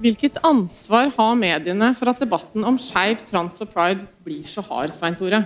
[0.00, 4.94] Hvilket ansvar har mediene for at debatten om skeiv, trans og pride blir så hard,
[4.96, 5.42] Svein Tore?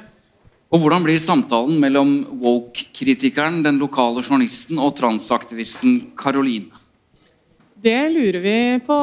[0.70, 6.70] Og hvordan blir samtalen mellom woke-kritikeren, den lokale journalisten og transaktivisten Caroline?
[7.84, 9.00] Det lurer vi på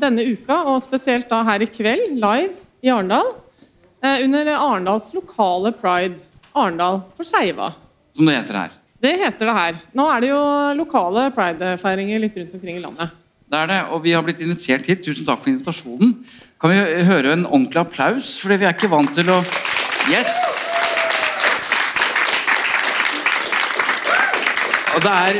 [0.00, 2.52] denne uka, og spesielt da her i kveld, live
[2.84, 3.32] i Arendal.
[4.04, 6.20] eh, Under Arendals lokale pride.
[6.54, 7.72] Arendal for skeiva.
[8.12, 8.70] Som det heter her.
[9.00, 9.82] Det heter det her.
[9.96, 10.40] Nå er det jo
[10.78, 13.23] lokale pridefeiringer litt rundt omkring i landet.
[13.54, 15.04] Det er det, og vi har blitt invitert hit.
[15.06, 16.16] Tusen takk for invitasjonen.
[16.58, 18.32] Kan vi høre en ordentlig applaus?
[18.42, 19.36] Fordi vi er ikke vant til å
[20.10, 20.32] Yes!
[24.94, 25.38] Og det er,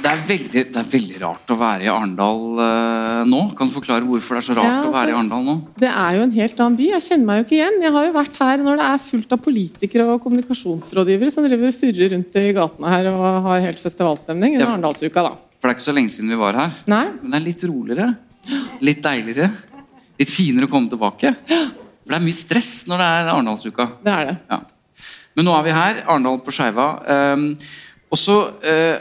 [0.00, 3.42] det er, veldig, det er veldig rart å være i Arendal uh, nå.
[3.58, 5.58] Kan du forklare hvorfor det er så rart Ja, å være i altså- Arendal nå?
[5.84, 6.88] Det er jo en helt annen by.
[6.94, 7.78] Jeg kjenner meg jo ikke igjen.
[7.84, 11.74] Jeg har jo vært her når det er fullt av politikere og kommunikasjonsrådgivere som driver
[11.74, 14.72] og surrer rundt i gatene her og har helt festivalstemning under Ja.
[14.78, 15.36] Arendalsuka, da.
[15.60, 16.76] For det er ikke så lenge siden vi var her.
[16.88, 17.04] Nei?
[17.20, 18.08] Men det er litt roligere.
[18.80, 19.50] Litt deiligere.
[20.20, 21.34] Litt finere å komme tilbake.
[21.44, 23.88] For det er mye stress når det er Arendalsuka.
[24.00, 24.36] Det er det.
[24.48, 24.60] Ja.
[25.36, 26.88] Men nå er vi her, Arendal på Skeiva.
[27.36, 27.46] Um,
[28.10, 28.98] og så eh,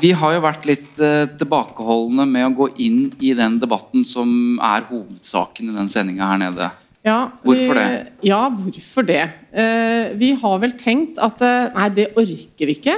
[0.00, 4.58] Vi har jo vært litt uh, tilbakeholdne med å gå inn i den debatten som
[4.64, 6.68] er hovedsaken i den sendinga her nede.
[7.06, 8.12] Ja, Hvorfor vi, det?
[8.28, 9.22] Ja, hvorfor det?
[9.54, 12.96] Uh, vi har vel tenkt at eh, nei, det orker vi ikke.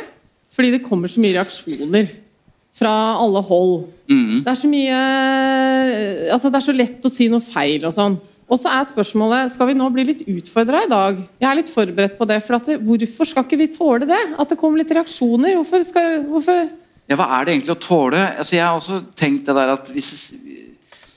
[0.53, 2.11] Fordi det kommer så mye reaksjoner
[2.77, 3.87] fra alle hold.
[4.11, 4.43] Mm.
[4.45, 4.99] Det er så mye
[6.33, 8.19] Altså, det er så lett å si noe feil og sånn.
[8.53, 11.21] Og så er spørsmålet skal vi nå bli litt utfordra i dag.
[11.41, 12.39] Jeg er litt forberedt på det.
[12.45, 14.21] for at det, Hvorfor skal ikke vi tåle det?
[14.37, 15.57] At det kommer litt reaksjoner?
[15.57, 16.67] Hvorfor skal, hvorfor
[17.09, 18.21] Ja, Hva er det egentlig å tåle?
[18.39, 20.13] Altså, jeg har også tenkt det der at hvis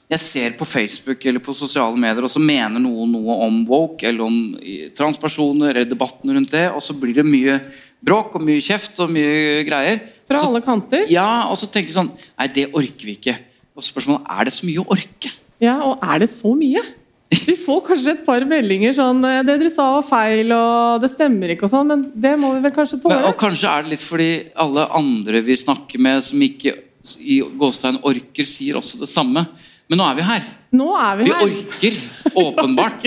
[0.07, 4.05] jeg, ser på Facebook eller på sosiale medier, og så mener noen noe om woke
[4.07, 4.35] eller om
[4.95, 7.57] transpersoner eller debatten rundt det, og så blir det mye
[8.05, 9.99] bråk og mye kjeft og mye greier.
[10.25, 11.05] Fra så, alle kanter?
[11.11, 13.35] Ja, og så tenker du sånn Nei, det orker vi ikke.
[13.75, 15.31] Og spørsmålet er det så mye å orke.
[15.61, 16.81] Ja, og er det så mye?
[17.35, 21.09] Vi får kanskje et par meldinger sånn eh, 'Det dere sa var feil, og det
[21.11, 23.17] stemmer ikke', og sånn, men det må vi vel kanskje tåle?
[23.27, 26.75] og kanskje er det litt fordi alle andre vi snakker med som ikke
[27.19, 29.45] i gåstegn orker, sier også det samme.
[29.89, 30.45] Men nå er vi her.
[30.73, 31.43] Nå er vi Vi her.
[31.49, 31.97] orker,
[32.45, 33.03] åpenbart.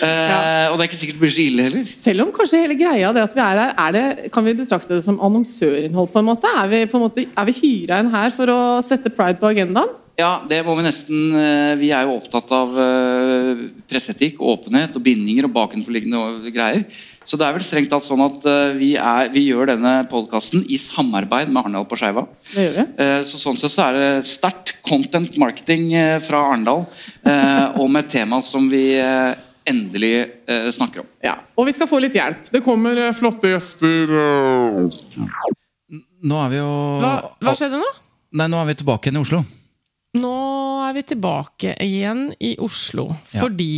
[0.00, 1.94] Eh, og det er ikke sikkert det blir så ille heller.
[2.00, 4.96] Selv om kanskje hele greia det at vi er her, er det, kan vi betrakte
[4.96, 6.12] det som annonsørinnhold?
[6.12, 6.50] på en måte?
[6.62, 9.50] Er vi, på en måte, er vi hyra inn her for å sette pride på
[9.52, 9.96] agendaen?
[10.20, 15.04] Ja, det må Vi nesten eh, Vi er jo opptatt av eh, presseetikk, åpenhet og
[15.04, 16.84] bindinger og bakenforliggende greier.
[17.24, 18.46] Så det er vel strengt tatt sånn at
[18.78, 22.24] vi, er, vi gjør denne podkasten i samarbeid med Arendal på Skeiva.
[22.48, 23.08] Det gjør vi.
[23.28, 25.92] Så sånn sett så er det sterkt content marketing
[26.24, 26.86] fra Arendal,
[27.22, 28.86] med et tema som vi
[29.68, 30.12] endelig
[30.46, 31.06] eh, snakker om.
[31.24, 32.48] Ja, Og vi skal få litt hjelp.
[32.52, 34.14] Det kommer eh, flotte gjester.
[36.20, 36.70] Nå er vi jo
[37.02, 37.88] Hva, hva skjedde nå?
[38.38, 39.40] Nei, nå er vi tilbake igjen i Oslo.
[40.20, 40.34] Nå
[40.88, 43.40] er vi tilbake igjen i Oslo Ja.
[43.44, 43.70] fordi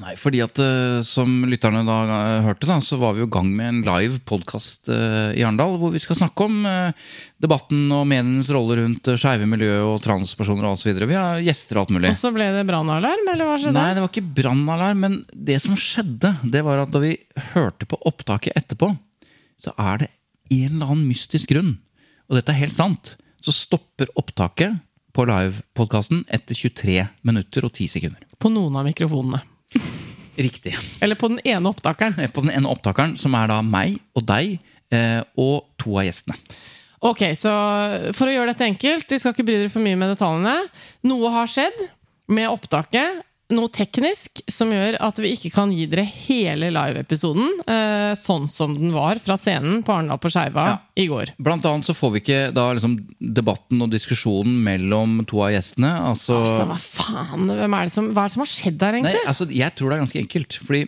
[0.00, 3.32] Nei, fordi at eh, som lytterne da eh, hørte, da, så var vi jo i
[3.34, 7.10] gang med en live podkast i Arendal, hvor vi skal snakke om eh,
[7.42, 11.10] debatten og medienes rolle rundt skeive miljø og transpersoner og videre.
[11.10, 12.14] Vi har gjester og alt mulig.
[12.14, 13.76] Og så ble det brannalarm, eller hva skjedde?
[13.76, 15.18] Nei, det var ikke brannalarm, men
[15.50, 17.12] det som skjedde, det var at da vi
[17.52, 18.94] hørte på opptaket etterpå,
[19.60, 20.12] så er det
[20.52, 21.76] en eller annen mystisk grunn,
[22.30, 24.80] og dette er helt sant, så stopper opptaket
[25.12, 28.28] på livepodkasten etter 23 minutter og 10 sekunder.
[28.40, 29.42] På noen av mikrofonene.
[30.46, 30.76] Riktig.
[31.00, 32.16] Eller på den ene opptakeren.
[32.32, 34.56] På den ene opptakeren, som er da meg og deg
[34.92, 36.38] eh, og to av gjestene.
[37.02, 37.50] Ok, så
[38.14, 40.54] for å gjøre dette enkelt, vi skal ikke bry dere for mye med detaljene.
[41.10, 41.80] Noe har skjedd
[42.30, 43.24] med opptaket.
[43.52, 48.72] Noe teknisk som gjør at vi ikke kan gi dere hele live-episoden eh, sånn som
[48.78, 50.78] den var fra scenen på Arendal på Skeiva Ja.
[50.96, 51.34] i går.
[51.42, 55.92] Blant annet så får vi ikke da liksom debatten og diskusjonen mellom to av gjestene.
[56.12, 57.50] Altså, Altså, hva faen?
[57.52, 59.28] Er det som, hva er det som har skjedd der, nei, egentlig?
[59.34, 60.58] altså, jeg tror det er ganske enkelt.
[60.66, 60.82] Fordi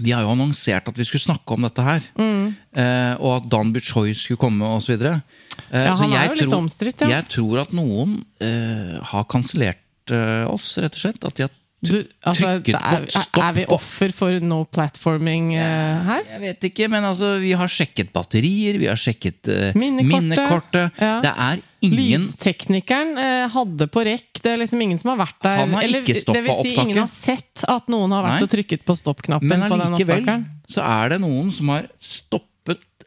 [0.00, 2.04] vi har jo annonsert at vi skulle snakke om dette her.
[2.16, 2.54] Mm.
[2.72, 4.94] Eh, og at Dan Buchoy skulle komme osv.
[4.96, 5.20] Eh,
[5.68, 7.18] Ja, så han er jo litt omstridt, ja.
[7.18, 11.24] Jeg tror at noen eh, har kansellert eh, oss, rett og slett.
[11.28, 11.96] At de har Du,
[12.30, 13.06] altså, er,
[13.42, 16.20] er vi offer for no platforming uh, her?
[16.36, 20.12] Jeg vet ikke, men altså, vi har sjekket batterier, vi har sjekket uh, Minnekortet.
[20.12, 21.00] minnekortet.
[21.02, 21.16] Ja.
[21.24, 24.30] Det er ingen Lydteknikeren uh, hadde på rekk.
[24.38, 25.58] Det er liksom ingen som har vært der.
[25.64, 28.46] Han har Eller, ikke det vil si, ingen har sett at noen har vært Nei.
[28.46, 30.46] og trykket på stopp-knappen Men på den allikevel opptakeren.
[30.70, 32.51] så er det noen som har stoppet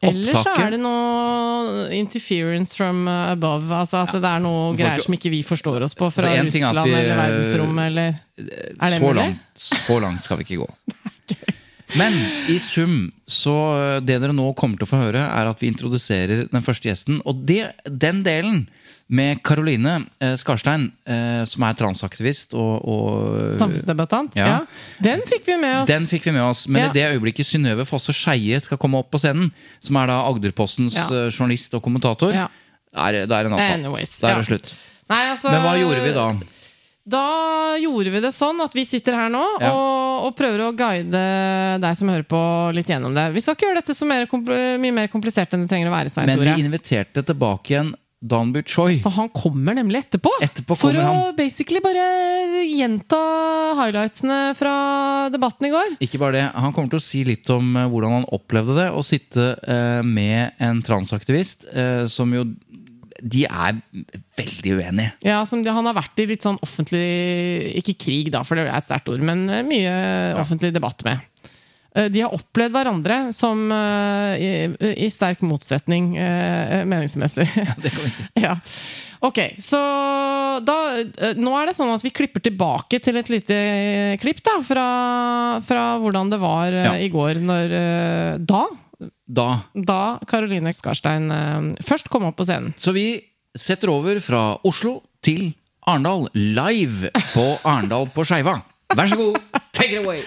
[0.10, 3.70] Eller så er det noe interference from uh, above.
[3.74, 6.70] Altså at det er noe greier som ikke vi forstår oss på fra Altså, er
[6.70, 9.20] at Russland vi, eller eh, verdensrommet eller Er det så mulig?
[9.22, 10.70] langt, så langt skal vi ikke gå.
[12.00, 12.16] Men
[12.52, 15.70] i sum, så eh, det dere nå kommer til å få høre, er at vi
[15.72, 17.22] introduserer den første gjesten.
[17.30, 18.66] Og det, den delen
[19.08, 24.34] med Karoline eh, Skarstein, eh, som er transaktivist og, og Samfunnsdebattant?
[24.40, 24.48] Ja.
[24.48, 24.60] Ja.
[25.06, 25.88] Den fikk vi med oss.
[25.92, 26.90] Den fikk vi med oss, men Ja.
[26.90, 30.98] i det øyeblikket Synnøve Fosse Skeie skal komme opp på scenen, som er da Agderpostens
[30.98, 31.06] Ja.
[31.12, 32.48] eh, journalist og kommentator, Ja.
[32.96, 33.74] er, da er natta.
[33.78, 34.74] Anyways, Da er det slutt.
[35.10, 36.34] Nei, altså, Men hva gjorde vi da?
[37.08, 39.70] Da gjorde vi det sånn at vi sitter her nå Ja.
[39.72, 41.12] og, og prøver å guide
[41.80, 43.28] deg som hører på, litt gjennom det.
[43.36, 44.26] Vi skal ikke gjøre dette så mer,
[44.82, 46.10] mye mer komplisert enn det trenger å være.
[46.10, 48.96] Svein Men vi inviterte tilbake igjen Dan Buchoy.
[48.98, 50.32] Så han kommer nemlig etterpå.
[50.42, 51.36] Etterpå kommer for å han.
[51.38, 52.06] basically bare
[52.66, 53.20] gjenta
[53.82, 54.76] highlightsene fra
[55.34, 55.98] debatten i går.
[56.06, 58.88] Ikke bare det, Han kommer til å si litt om eh, hvordan han opplevde det
[58.96, 62.48] å sitte eh, med en transaktivist eh, som jo
[63.26, 63.78] De er
[64.40, 65.12] veldig uenige.
[65.26, 68.66] Ja, som de, Han har vært i litt sånn offentlig Ikke krig, da, for det
[68.66, 69.94] er et sterkt ord, men mye
[70.42, 71.22] offentlig debatt med.
[71.96, 74.52] Eh, De har opplevd hverandre som eh, i,
[75.06, 77.48] i sterk motsetning eh, meningsmessig.
[77.82, 78.26] Det kan vi si.
[78.46, 78.58] ja.
[79.26, 79.80] Ok, så
[80.62, 80.76] da
[81.40, 83.56] Nå er det sånn at vi klipper tilbake til et lite
[84.22, 84.84] klipp da, fra,
[85.66, 86.92] fra hvordan det var Ja.
[87.02, 87.74] i går når
[88.46, 88.60] Da
[89.26, 90.00] Da da
[90.30, 91.32] Caroline Skarstein
[91.88, 92.76] først kom opp på scenen.
[92.78, 93.08] Så vi
[93.58, 95.54] setter over fra Oslo til
[95.88, 98.60] Arendal, live på Arendal på Skeiva.
[98.96, 99.40] Vær så god,
[99.74, 100.22] take it away!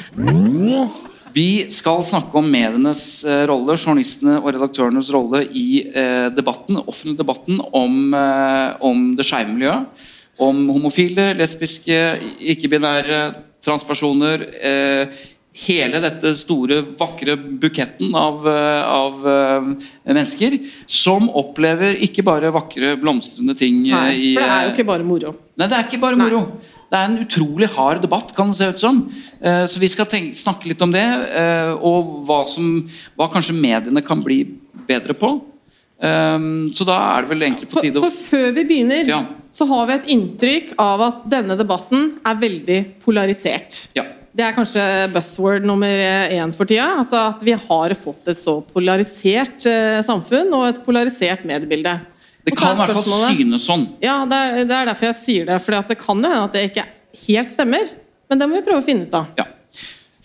[1.39, 7.19] Vi skal snakke om medienes eh, rolle, journalistene og redaktørenes rolle i eh, debatten, offentlig
[7.21, 10.07] debatten om, eh, om det skeive miljøet.
[10.43, 11.99] Om homofile, lesbiske,
[12.55, 13.21] ikke-binære,
[13.65, 14.45] transpersoner.
[15.59, 19.25] Hele dette store, vakre buketten av, av
[20.07, 20.55] mennesker
[20.87, 25.35] som opplever ikke bare vakre, blomstrende ting Nei, for det er jo ikke bare moro.
[25.59, 26.45] Nei, det er ikke bare moro.
[26.89, 29.03] Det er en utrolig hard debatt, kan det se ut som.
[29.43, 31.05] Eh, Så vi skal tenke, snakke litt om det,
[31.37, 32.89] eh, og hva, som,
[33.19, 34.45] hva kanskje mediene kan bli
[34.89, 35.35] bedre på.
[36.01, 36.39] Eh,
[36.73, 39.21] Så da er det vel egentlig på For, tide å for før vi begynner, Ja.
[39.53, 43.89] så har vi et inntrykk av at denne debatten er veldig polarisert.
[43.95, 44.05] Ja.
[44.35, 45.89] Det er kanskje buzzword nummer
[46.31, 46.97] én for tida.
[47.01, 49.61] Altså at vi har fått et så polarisert
[50.07, 52.01] samfunn og et polarisert mediebilde.
[52.49, 53.87] Det kan i hvert fall synes sånn.
[54.05, 55.61] Ja, det er, det er derfor jeg sier det.
[55.65, 56.89] For det kan jo hende at det ikke
[57.27, 57.95] helt stemmer.
[58.29, 59.31] Men det må vi prøve å finne ut av.
[59.39, 59.47] Ja.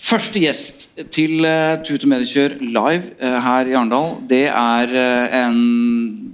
[0.03, 0.81] Første gjest
[1.15, 5.61] til uh, Tut og Mediekjør live uh, her i Arendal, det er uh, en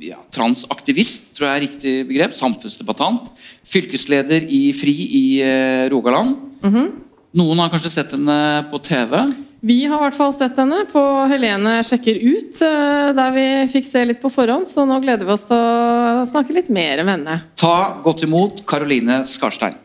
[0.02, 2.34] ja, transaktivist, tror jeg er riktig begrep.
[2.34, 3.30] Samfunnsdebattant.
[3.70, 6.40] Fylkesleder i FRI i eh, Rogaland.
[7.38, 8.38] Noen har kanskje sett henne
[8.72, 9.14] på TV.
[9.62, 13.90] Vi har i hvert fall sett henne på Helene sjekker ut, eh, der vi fikk
[13.90, 14.64] se litt på forhånd.
[14.68, 17.36] Så nå gleder vi oss til å snakke litt mer med henne.
[17.60, 19.76] Ta godt imot Karoline Skarstein.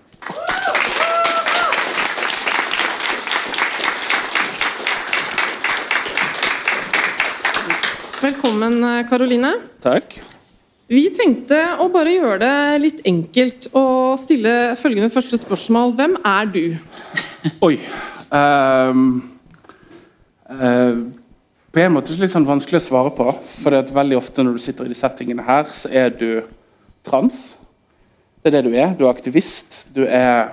[8.22, 8.78] Velkommen,
[9.10, 9.56] Karoline.
[9.82, 10.20] Takk.
[10.86, 15.96] Vi tenkte å bare gjøre det litt enkelt og stille følgende første spørsmål.
[15.98, 16.64] Hvem er du?
[17.66, 17.78] Oi.
[18.30, 19.33] ehm, eh,
[21.74, 23.26] på en måte er det litt sånn vanskelig å svare på.
[23.62, 26.28] For det er veldig ofte når du sitter i de settingene her, så er du
[27.06, 27.54] trans.
[28.42, 28.94] Det er det du er.
[28.94, 29.86] Du er aktivist.
[29.96, 30.52] Du er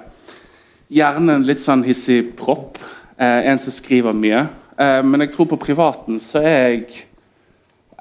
[0.91, 2.79] gjerne en litt sånn hissig propp.
[3.21, 4.45] Eh, en som skriver mye.
[4.79, 7.07] Eh, men jeg tror på privaten så er jeg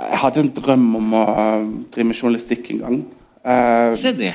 [0.01, 2.95] Jeg hadde en drøm om å eh, drive med journalistikk en gang.
[3.45, 4.31] Eh, Se det.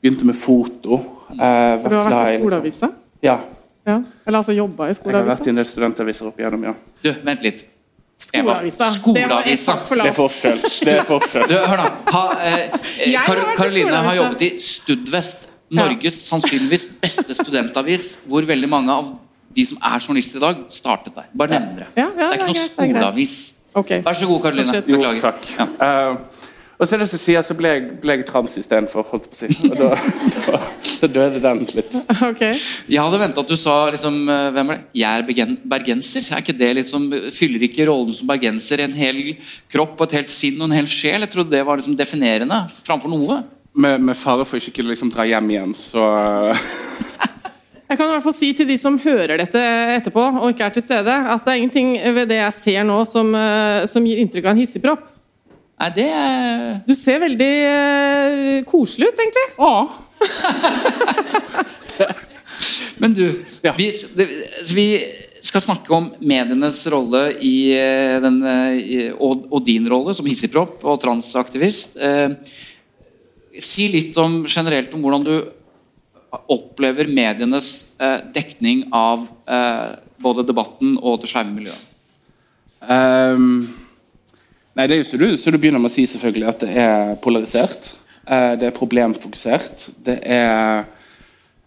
[0.00, 0.94] begynte med foto.
[1.32, 3.36] Eh, For du har vært i i liksom- Ja.
[3.86, 3.98] Ja.
[4.26, 6.74] Eller altså jobba i Jeg har vært i en del studentaviser opp igjennom, ja.
[7.02, 7.64] Du, vent litt.
[8.22, 8.90] Skoleavisa.
[8.94, 9.74] Skoleavisa.
[9.90, 10.60] Det er forskjell.
[10.62, 11.48] Det er forskjell.
[11.50, 11.88] Du, hør nå.
[12.14, 12.76] Ha, eh,
[13.26, 15.48] Kar Karoline har jobbet i Studvest.
[15.72, 19.06] Norges sannsynligvis beste studentavis, hvor veldig mange av
[19.56, 21.30] de som er journalister i dag, startet der.
[21.32, 21.86] Bare nevn det.
[21.96, 23.36] Ja, ja, det er ikke noe skoleavis.
[23.72, 24.02] Okay.
[24.04, 24.82] Vær så god, Karoline.
[24.84, 25.16] Beklager.
[25.16, 25.48] Jo, takk.
[25.56, 25.68] Ja.
[26.82, 29.36] Og så er det som sier, så ble jeg, ble jeg trans istedenfor, holdt på
[29.36, 29.68] å si.
[29.68, 29.92] Og da,
[30.34, 30.58] da,
[31.04, 31.94] da døde den litt.
[32.26, 32.42] Ok.
[32.90, 34.88] Jeg hadde venta at du sa liksom, eh, hvem er det?
[34.98, 36.26] Jeg er bergenser.
[36.26, 39.20] Er ikke det liksom, Fyller ikke rollen som bergenser en hel
[39.70, 41.22] kropp og et helt sinn og en hel sjel?
[41.22, 43.38] Jeg trodde det var liksom definerende framfor noe.
[43.78, 46.02] Med, med fare for ikke å liksom dra hjem igjen, så
[47.92, 49.62] Jeg kan i hvert fall si til de som hører dette
[50.00, 53.02] etterpå og ikke er til stede, at det er ingenting ved det jeg ser nå
[53.06, 55.11] som, eh, som gir inntrykk av en hissigpropp.
[55.82, 59.46] Nei, det Du ser veldig eh, koselig ut, egentlig.
[59.58, 59.88] Ja.
[63.02, 63.24] Men du,
[63.66, 63.72] Ja.
[63.74, 63.90] vi,
[64.74, 64.86] vi
[65.42, 70.84] skal snakke om medienes rolle i eh, den, eh, og, og din rolle som hissigpropp
[70.86, 71.98] og transaktivist.
[71.98, 72.30] Eh,
[73.58, 75.34] si litt om generelt om hvordan du
[76.52, 81.88] opplever medienes eh, dekning av eh, både debatten og det skeive miljøet.
[82.86, 83.66] Ehm,
[84.78, 86.76] nei, det er jo så du, så du begynner med å si selvfølgelig at det
[86.82, 87.92] er polarisert.
[88.26, 89.88] Eh, det er problemfokusert.
[90.04, 90.84] Det er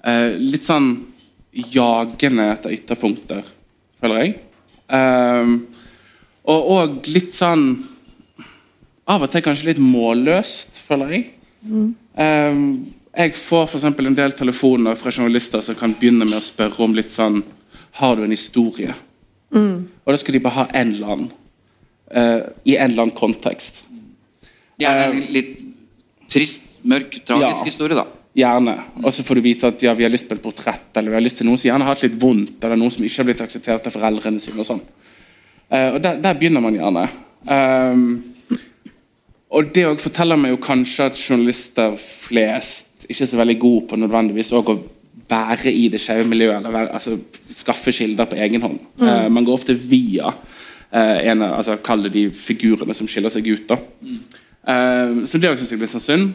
[0.06, 0.94] eh, litt sånn
[1.56, 3.46] jagende etter ytterpunkter,
[4.02, 4.34] føler jeg.
[4.96, 5.56] Ehm,
[6.46, 7.72] og òg litt sånn
[9.10, 11.26] Av og til kanskje litt målløst, føler jeg.
[11.66, 11.92] Mm.
[13.14, 16.94] jeg får eksempel en del telefoner fra journalister som kan begynne med å spørre om
[16.98, 17.44] litt sånn
[18.02, 18.96] Har du en historie?
[20.06, 21.30] Og da skal de bare ha en eller annen.
[22.12, 23.84] Eh, I en eller annen kontekst.
[24.80, 25.58] Gjerne en litt
[26.30, 27.66] trist, mørk, tragisk Ja.
[27.66, 28.06] historie, da.
[28.36, 28.76] Gjerne.
[29.04, 31.16] Og så får du vite at ja, vi har lyst på et portrett, eller vi
[31.16, 33.30] har lyst til noen som gjerne har hatt litt vondt, eller noen som ikke har
[33.30, 34.60] blitt akseptert av foreldrene sine.
[34.60, 34.82] og sånn.
[35.72, 37.06] Eh, og der, der begynner man gjerne.
[37.46, 38.24] Um,
[39.56, 43.86] og det òg forteller meg jo kanskje at journalister flest ikke er så veldig gode
[43.88, 44.64] på nødvendigvis å
[45.30, 47.16] være i det skeive miljøet, eller være, altså,
[47.54, 48.80] skaffe kilder på egen hånd.
[49.00, 50.55] Eh, man går ofte via eh,
[50.96, 53.70] en altså, Kall det de figurene som skiller seg ut.
[53.70, 53.80] da.
[54.66, 56.34] Eh, så det syns jeg blir sånn synd.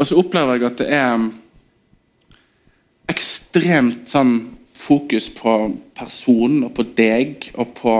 [0.00, 1.28] Og så opplever jeg at det er
[3.10, 4.34] ekstremt sånn
[4.80, 5.54] fokus på
[5.98, 7.96] personen og på deg og på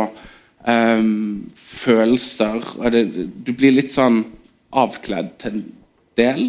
[0.70, 2.62] ehm, følelser.
[2.78, 3.04] Og det,
[3.44, 4.22] du blir litt sånn
[4.70, 5.66] avkledd til en
[6.16, 6.46] del.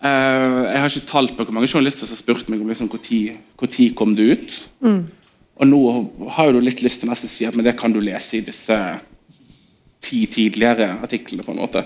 [0.00, 2.88] Eh, jeg har ikke tall på hvor mange journalister som har spurt meg om liksom,
[2.88, 4.58] når kom du ut.
[5.56, 5.82] Og nå
[6.36, 8.76] har du litt lyst til å si at men det kan du lese i disse
[10.06, 11.42] ti tidligere artiklene.
[11.42, 11.84] på en måte.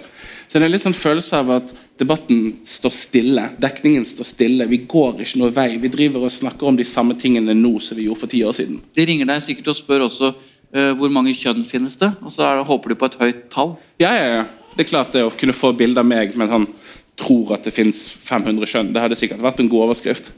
[0.48, 3.44] Så det er en litt sånn følelse av at debatten står stille.
[3.62, 4.66] Dekningen står stille.
[4.66, 5.76] Vi går ikke noe vei.
[5.78, 8.56] Vi driver og snakker om de samme tingene nå som vi gjorde for ti år
[8.58, 8.80] siden.
[8.96, 12.48] De ringer deg sikkert og spør også uh, hvor mange kjønn finnes det, og så
[12.48, 13.76] er det, håper de på et høyt tall.
[14.02, 14.44] Ja, ja, ja.
[14.74, 16.66] Det er klart det å kunne få bilde av meg med sånn
[17.20, 18.92] tror at det fins 500 kjønn.
[18.94, 20.32] Det hadde sikkert vært en god overskrift.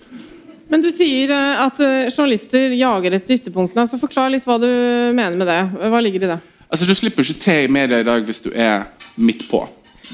[0.73, 3.85] Men du sier eh, at eh, journalister jager etter ytterpunktene.
[3.89, 4.71] så Forklar litt hva du
[5.13, 5.61] mener med det.
[5.93, 6.41] Hva ligger i det?
[6.73, 8.87] Altså, Du slipper ikke til i media i dag hvis du er
[9.21, 9.67] midt på.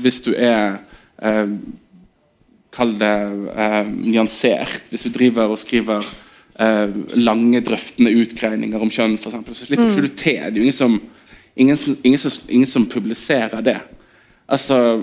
[0.03, 0.81] Hvis du er
[1.23, 1.53] eh,
[2.75, 3.15] Kall det
[3.55, 4.91] eh, nyansert.
[4.91, 6.03] Hvis du driver og skriver
[6.61, 10.43] eh, lange, drøftende utgreininger om kjønn, eksempel, så slipper ikke du til.
[10.43, 10.99] Det er jo ingen som,
[11.57, 13.79] ingen, ingen, som, ingen som publiserer det.
[14.51, 14.99] Altså,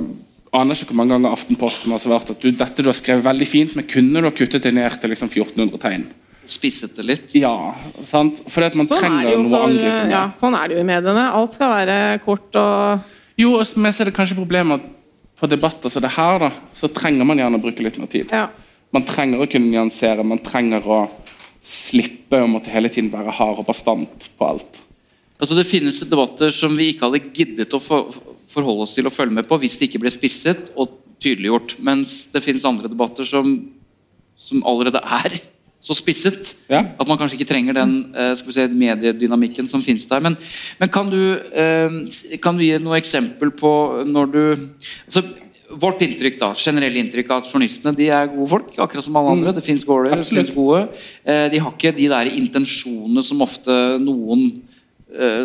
[0.59, 3.47] aner ikke hvor mange ganger Aftenposten har svart at du, dette du har skrevet veldig
[3.47, 6.05] fint, men kunne du ha kuttet det ned til liksom 1400 tegn?
[6.47, 7.31] Spisset det litt.
[7.33, 7.73] Ja,
[8.05, 8.43] sant?
[8.53, 10.11] Fordi at man Sånn er, trenger noe for, angripende.
[10.13, 11.23] ja, sånn er det jo i mediene.
[11.33, 12.99] Alt skal være kort og
[13.37, 14.91] Jo, og- men så er det kanskje problemet at
[15.41, 18.29] på debatter som det her, da, så trenger man gjerne å bruke litt mer tid.
[18.31, 18.47] ja.
[18.93, 21.09] Man trenger å kunne nyansere, man trenger å
[21.61, 24.81] slippe å måtte hele tiden være hard og bastant på alt.
[25.41, 28.13] Altså Det finnes debatter som vi ikke hadde giddet å for,
[28.55, 31.77] forholde oss til og følge med på hvis det ikke ble spisset og tydeliggjort.
[31.83, 33.57] Mens det finnes andre debatter som,
[34.39, 35.37] som allerede er
[35.85, 36.81] så spisset Ja.
[36.97, 40.23] at man kanskje ikke trenger den eh, si, mediedynamikken som finnes der.
[40.23, 40.37] Men,
[40.79, 43.71] men kan, du, eh, kan du gi noe eksempel på
[44.09, 44.43] når du
[45.05, 45.27] altså,
[45.75, 49.31] Vårt inntrykk da, generelle inntrykk av at journalistene de er gode folk, akkurat som alle
[49.33, 49.51] andre.
[49.57, 50.83] Det fins gårder, det fins gode.
[51.25, 54.45] Eh, de har ikke de der intensjonene som ofte noen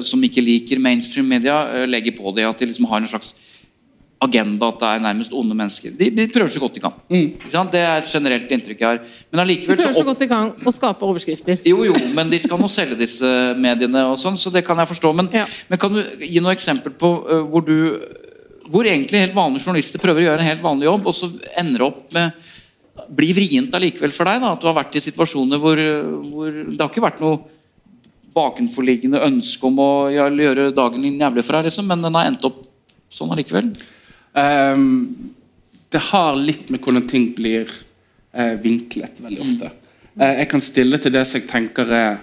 [0.05, 2.47] som ikke liker mainstream media, eh, legger på det.
[2.49, 3.35] At de liksom har en slags
[4.21, 5.95] agenda, at det er nærmest onde mennesker.
[5.97, 6.97] De, de prøver så godt de kan.
[7.49, 7.71] Sant?
[7.73, 8.99] Det er et generelt inntrykk jeg har.
[9.33, 11.63] Men De prøver så godt de kan å skape overskrifter.
[11.65, 14.91] jo, jo, men de skal nå selge disse mediene og sånn, så det kan jeg
[14.93, 15.15] forstå.
[15.17, 15.47] Men, Ja.
[15.71, 17.77] men kan du gi noe eksempel på uh, hvor du
[18.71, 21.27] hvor egentlig helt vanlige journalister prøver å gjøre en helt vanlig jobb, og så
[21.59, 22.31] ender opp med
[23.11, 24.41] blir vrient allikevel for deg?
[24.45, 25.81] da, At du har vært i situasjoner hvor,
[26.29, 27.41] hvor det har ikke vært noe
[28.35, 32.47] bakenforliggende ønske om å gjøre dagen din jævlig for deg, liksom, men den har endt
[32.49, 32.63] opp
[33.11, 33.73] sånn allikevel?
[34.33, 35.33] Um,
[35.91, 39.71] det har litt med hvordan ting blir uh, vinklet veldig ofte.
[40.15, 42.21] Uh, jeg kan stille til det som jeg tenker er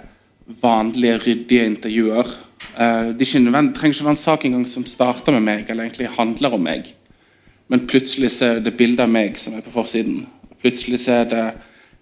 [0.62, 2.32] vanlige, ryddige intervjuer.
[2.78, 5.88] Uh, det, ikke det trenger ikke være en sak engang som starter med meg, eller
[5.88, 6.94] egentlig handler om meg.
[7.68, 10.24] Men plutselig så er det bilde av meg som er på forsiden.
[10.62, 11.44] Plutselig så er det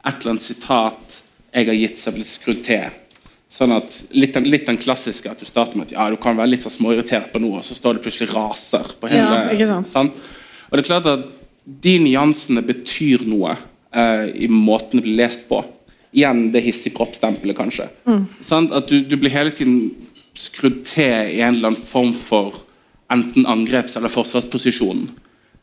[0.05, 1.21] et eller annet sitat
[1.55, 3.01] jeg har gitt som er blitt skrudd til.
[3.55, 6.35] Sånn at litt den, litt den, klassiske at du starter med at ja, du kan
[6.35, 9.53] være litt så småirritert på noe, og så står det plutselig raser på hele ja,
[9.53, 9.91] ikke sant?
[9.93, 10.12] Sånn?
[10.67, 11.24] Og det er klart at
[11.85, 15.62] de nyansene betyr noe eh, i måten det blir lest på.
[16.15, 17.88] Igjen det hissige kroppsstempelet, kanskje.
[18.07, 18.25] Mm.
[18.43, 18.69] Sånn?
[18.75, 19.89] At du, du, blir hele tiden
[20.35, 22.59] skrudd til i en eller annen form for
[23.13, 25.07] enten angreps- eller forsvarsposisjon.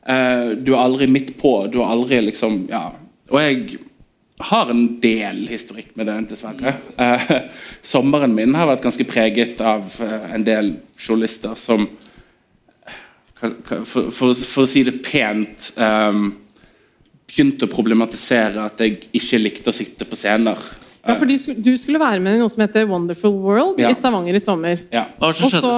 [0.09, 1.55] Eh, du er aldri midt på.
[1.69, 2.87] Du er aldri liksom ja.
[3.33, 3.81] Og jeg
[4.49, 6.75] har en del historikk med det, dessverre.
[6.97, 7.35] Eh,
[7.83, 11.87] sommeren min har vært ganske preget av eh, en del journalister som
[13.43, 16.21] for, for, for, å si det pent eh,
[17.33, 20.61] begynte å problematisere at jeg ikke likte å sitte på scener.
[21.03, 23.91] Ja, fordi Du skulle være med i noe som heter Wonderful World ja.
[23.91, 24.85] i Stavanger i sommer.
[24.95, 25.09] Ja.
[25.19, 25.73] Hva skjedde?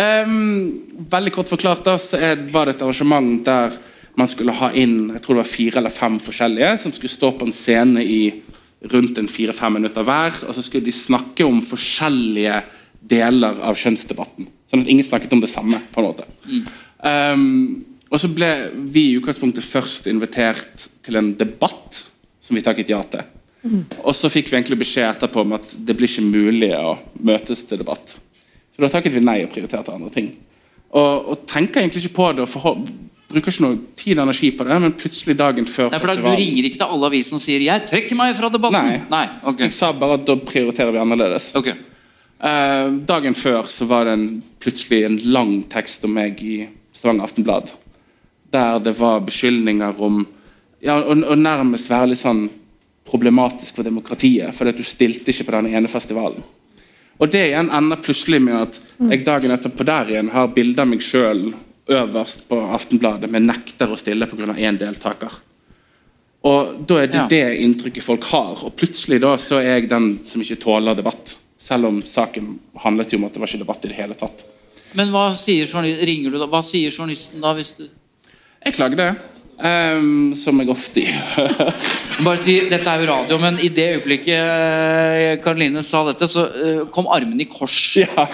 [0.00, 2.20] Um, veldig kort forklart da, så
[2.54, 3.74] var det et arrangement der
[4.20, 7.32] man skulle ha inn jeg tror det var fire eller fem forskjellige som skulle stå
[7.38, 8.22] på en scene i
[8.92, 10.36] rundt en fire-fem minutter hver.
[10.46, 12.62] og Så skulle de snakke om forskjellige
[13.00, 14.48] deler av kjønnsdebatten.
[14.70, 15.80] Sånn at ingen snakket om det samme.
[15.92, 16.24] på en måte.
[16.48, 16.64] Mm.
[17.00, 22.04] Um, og så ble vi i utgangspunktet først invitert til en debatt
[22.40, 23.22] som vi takket ja til.
[23.62, 23.84] Mm.
[24.02, 27.62] Og så fikk vi egentlig beskjed etterpå om at det blir ikke mulig å møtes
[27.68, 28.16] til debatt.
[28.16, 30.32] Så da takket vi nei og prioriterte andre ting.
[30.90, 32.88] Og, og tenker egentlig ikke på det og
[33.30, 36.38] bruker ikke noe tid og energi på det, men plutselig dagen før Nei, for festivalen
[36.38, 38.88] Du ringer ikke til alle avisene og sier 'jeg trekker meg fra debatten'?
[38.90, 39.64] Nei, Nei okay.
[39.68, 41.54] jeg sa bare at da prioriterer vi annerledes.
[41.54, 41.74] Okay.
[42.40, 47.24] Eh, dagen før så var det en, plutselig en lang tekst om meg i Stavanger
[47.24, 47.72] Aftenblad.
[48.50, 50.26] Der det var beskyldninger om
[50.80, 52.48] ja, og, og nærmest være litt sånn
[53.10, 56.42] problematisk for demokratiet, fordi at du stilte ikke på den ene festivalen.
[57.20, 60.88] Og det igjen ender plutselig med at jeg dagen etterpå der igjen har bilde av
[60.88, 61.50] meg sjøl
[61.90, 64.54] øverst på Aftenbladet, men nekter å stille pga.
[64.56, 65.40] én deltaker.
[66.46, 67.26] Og Da er det ja.
[67.28, 68.64] det inntrykket folk har.
[68.64, 71.36] Og plutselig da så er jeg den som ikke tåler debatt.
[71.60, 74.46] Selv om saken handlet jo om at det var ikke debatt i det hele tatt.
[74.96, 76.48] Men hva sier, ringer du da?
[76.50, 77.52] Hva sier journalisten da?
[77.54, 77.84] hvis du...
[78.64, 79.12] Jeg klagde.
[79.60, 81.60] Um, som jeg ofte gjør.
[82.24, 86.82] Bare si, Dette er jo radio, men i det øyeblikket Karoline sa dette, så uh,
[86.92, 87.76] kom armene i kors.
[88.00, 88.24] Ja,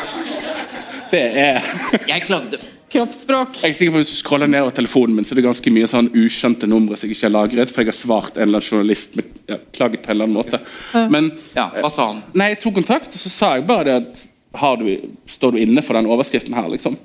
[1.11, 1.61] det er
[2.07, 2.63] Jeg klagde.
[2.97, 3.59] Kroppsspråk.
[3.63, 5.89] Jeg er sikker på Hvis du scroller nedover telefonen min, så er det ganske mye
[5.91, 7.73] sånn ukjente numre som jeg ikke har lagret.
[7.73, 10.39] For jeg har svart en eller annen journalist med ja, klaget på en eller annen
[10.39, 10.63] måte.
[11.13, 12.23] Men, ja, hva sa han?
[12.33, 14.25] Nei, Jeg tok kontakt, og så sa jeg bare det at
[14.81, 14.89] du,
[15.29, 16.97] Står du inne for den overskriften her, liksom?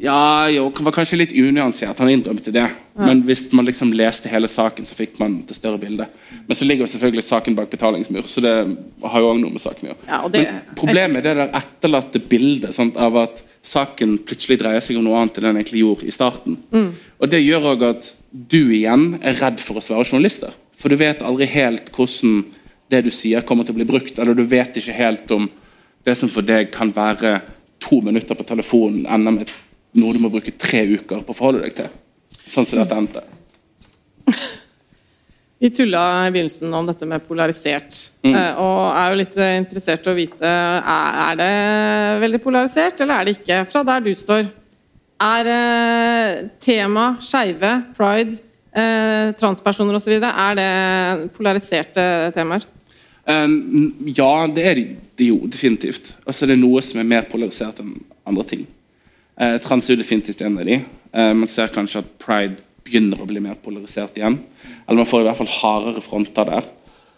[0.00, 1.98] Ja, jo, var kanskje litt unyansert.
[2.00, 2.62] Han innrømte det.
[2.64, 3.04] Ja.
[3.04, 6.08] Men hvis man liksom leste hele saken, så fikk man det større bildet.
[6.46, 9.62] Men så ligger jo selvfølgelig saken bak betalingsmur, så det har jo også noe med
[9.62, 10.08] saken å gjøre.
[10.08, 10.42] Ja, det...
[10.80, 15.20] Problemet er det der etterlatte bildet sant, av at saken plutselig dreier seg om noe
[15.20, 16.56] annet enn den egentlig gjorde i starten.
[16.72, 16.90] Mm.
[17.20, 20.56] Og Det gjør òg at du igjen er redd for å svare journalister.
[20.80, 22.46] For du vet aldri helt hvordan
[22.90, 24.16] det du sier, kommer til å bli brukt.
[24.16, 25.50] Eller du vet ikke helt om
[26.08, 27.42] det som for deg kan være
[27.84, 29.52] to minutter på telefonen, ender med
[29.98, 31.92] noe du må bruke tre uker på å forholde deg til.
[32.46, 33.24] Sånn som dette endte.
[35.60, 38.32] Vi tulla i begynnelsen om dette med polarisert, mm.
[38.32, 40.52] Eh, og er jo litt interessert i å vite
[40.94, 41.50] er det
[42.22, 43.58] veldig polarisert, eller er det ikke?
[43.68, 44.48] Fra der du står.
[45.20, 48.38] Er eh, tema skeive, pride,
[48.72, 50.16] eh, transpersoner osv.
[50.16, 50.72] Er det
[51.36, 52.64] polariserte temaer?
[53.28, 56.14] Ja, det er det jo definitivt.
[56.24, 58.64] Altså, det er noe som er mer polarisert enn andre ting.
[59.40, 60.82] Uh, trans er definitivt en av de.
[61.12, 64.38] Eh, man ser kanskje at pride begynner å bli mer polarisert igjen.
[64.86, 66.68] Eller man får i hvert fall hardere fronter der.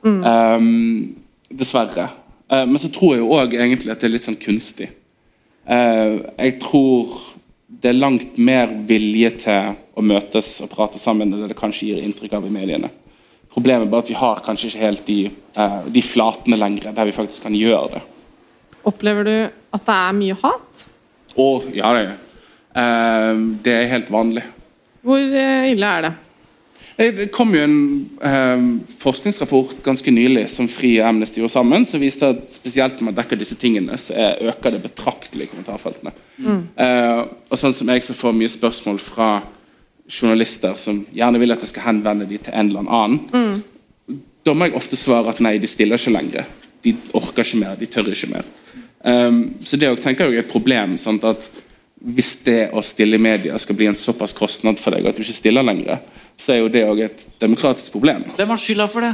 [0.02, 0.22] Mm.
[0.24, 2.08] Um, dessverre.
[2.48, 4.90] Eh, men så tror jeg jo òg egentlig at det er litt sånn kunstig.
[5.62, 7.12] Uh, jeg tror
[7.82, 11.92] det er langt mer vilje til å møtes og prate sammen enn det det kanskje
[11.92, 12.90] gir inntrykk av i mediene.
[13.52, 15.18] Problemet er bare at vi har kanskje ikke helt de,
[15.60, 18.02] uh, de flatene lenger der vi faktisk kan gjøre det.
[18.90, 20.86] Opplever du at det er mye hat?
[21.34, 22.08] Å, ja, det,
[23.64, 24.44] det er helt vanlig.
[25.02, 26.12] Hvor eh, ille er det?
[26.96, 27.78] Det kom jo en
[28.22, 28.64] eh,
[29.00, 33.16] forskningsrapport ganske nylig som Fri og Amnesty gjorde sammen, som viste at spesielt når man
[33.16, 34.14] dekker disse tingene, så
[34.52, 36.12] øker det betraktelig i kommentarfeltene.
[36.36, 36.60] Mm.
[36.84, 39.32] Eh, og sånn som jeg så får mye spørsmål fra
[40.06, 44.18] journalister som gjerne vil at jeg skal henvende dem til en eller annen, mm.
[44.44, 46.58] da må jeg ofte svare at nei, de stiller ikke lenger.
[46.82, 48.46] de orker ikke mer, de tør ikke mer.
[49.02, 50.96] Um, så det tenker jeg er et problem.
[51.00, 51.24] Sant?
[51.24, 51.50] at
[52.02, 55.22] Hvis det å stille i media skal bli en såpass kostnad for deg at du
[55.22, 56.00] ikke stiller lenger,
[56.38, 58.24] så er jo det òg et demokratisk problem.
[58.38, 59.12] Hvem har skylda for det?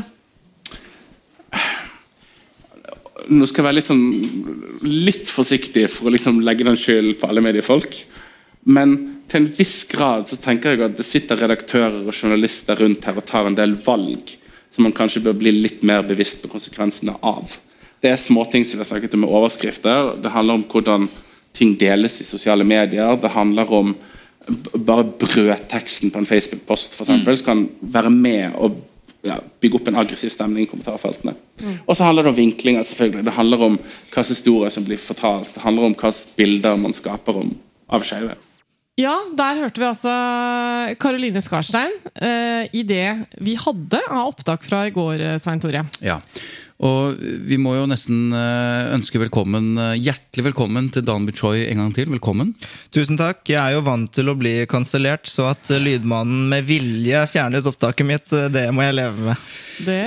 [3.29, 7.29] Nå skal jeg være litt, sånn, litt forsiktig for å liksom legge den skylden på
[7.29, 7.99] alle mediefolk.
[8.73, 8.97] Men
[9.29, 13.21] til en viss grad så tenker jeg at det sitter redaktører og journalister rundt her
[13.21, 14.33] og tar en del valg
[14.73, 17.59] som man kanskje bør bli litt mer bevisst på konsekvensene av.
[18.03, 20.13] Det er småting som vi har snakket om med overskrifter.
[20.23, 21.09] Det handler om hvordan
[21.57, 23.17] ting deles i sosiale medier.
[23.17, 23.95] Det handler om
[24.75, 27.45] bare brødteksten på en Facebook-post for eksempel, mm.
[27.45, 28.79] kan være med og
[29.27, 31.35] ja, bygge opp en aggressiv stemning i kommentarfeltene.
[31.61, 31.79] Mm.
[31.85, 32.83] Og så handler det om vinklinger.
[32.83, 33.25] selvfølgelig.
[33.25, 35.55] Det handler om hvilke historier som blir fortalt.
[35.55, 37.57] Det handler om hvilke bilder man skaper om,
[37.89, 38.39] av skeive.
[38.99, 40.13] Ja, der hørte vi altså
[40.99, 43.07] Karoline Skarstein uh, i det
[43.39, 45.85] vi hadde av opptak fra i går, eh, Svein Tore.
[46.03, 46.17] Ja,
[46.83, 51.93] og vi må jo nesten eh, ønske velkommen, hjertelig velkommen til Dan Choi en gang
[51.95, 52.07] til.
[52.11, 52.53] Velkommen.
[52.95, 53.43] Tusen takk.
[53.51, 58.07] Jeg er jo vant til å bli kansellert, så at lydmannen med vilje fjernet opptaket
[58.07, 59.45] mitt, det må jeg leve med.
[59.91, 60.01] Det,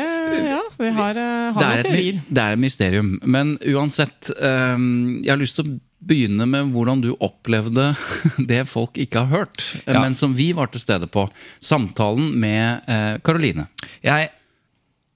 [0.48, 2.20] ja, vi har, har noen teorier.
[2.28, 3.16] Det er et mysterium.
[3.24, 7.92] Men uansett, um, jeg har lyst til å begynne med hvordan du opplevde
[8.52, 10.02] det folk ikke har hørt, ja.
[10.02, 11.28] men som vi var til stede på.
[11.62, 12.88] Samtalen med
[13.26, 13.68] Karoline.
[13.80, 14.32] Eh, jeg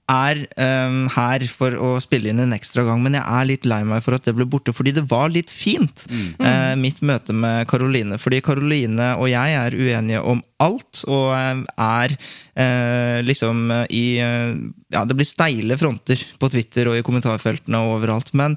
[0.06, 0.42] er
[0.86, 4.04] um, her for å spille inn en ekstra gang, men jeg er litt lei meg
[4.04, 6.28] for at det ble borte, fordi det var litt fint, mm.
[6.38, 8.20] uh, mitt møte med Karoline.
[8.22, 12.14] Fordi Karoline og jeg er uenige om alt, og er
[12.56, 14.56] eh, liksom i uh,
[14.94, 18.54] Ja, det blir steile fronter på Twitter og i kommentarfeltene og overalt, men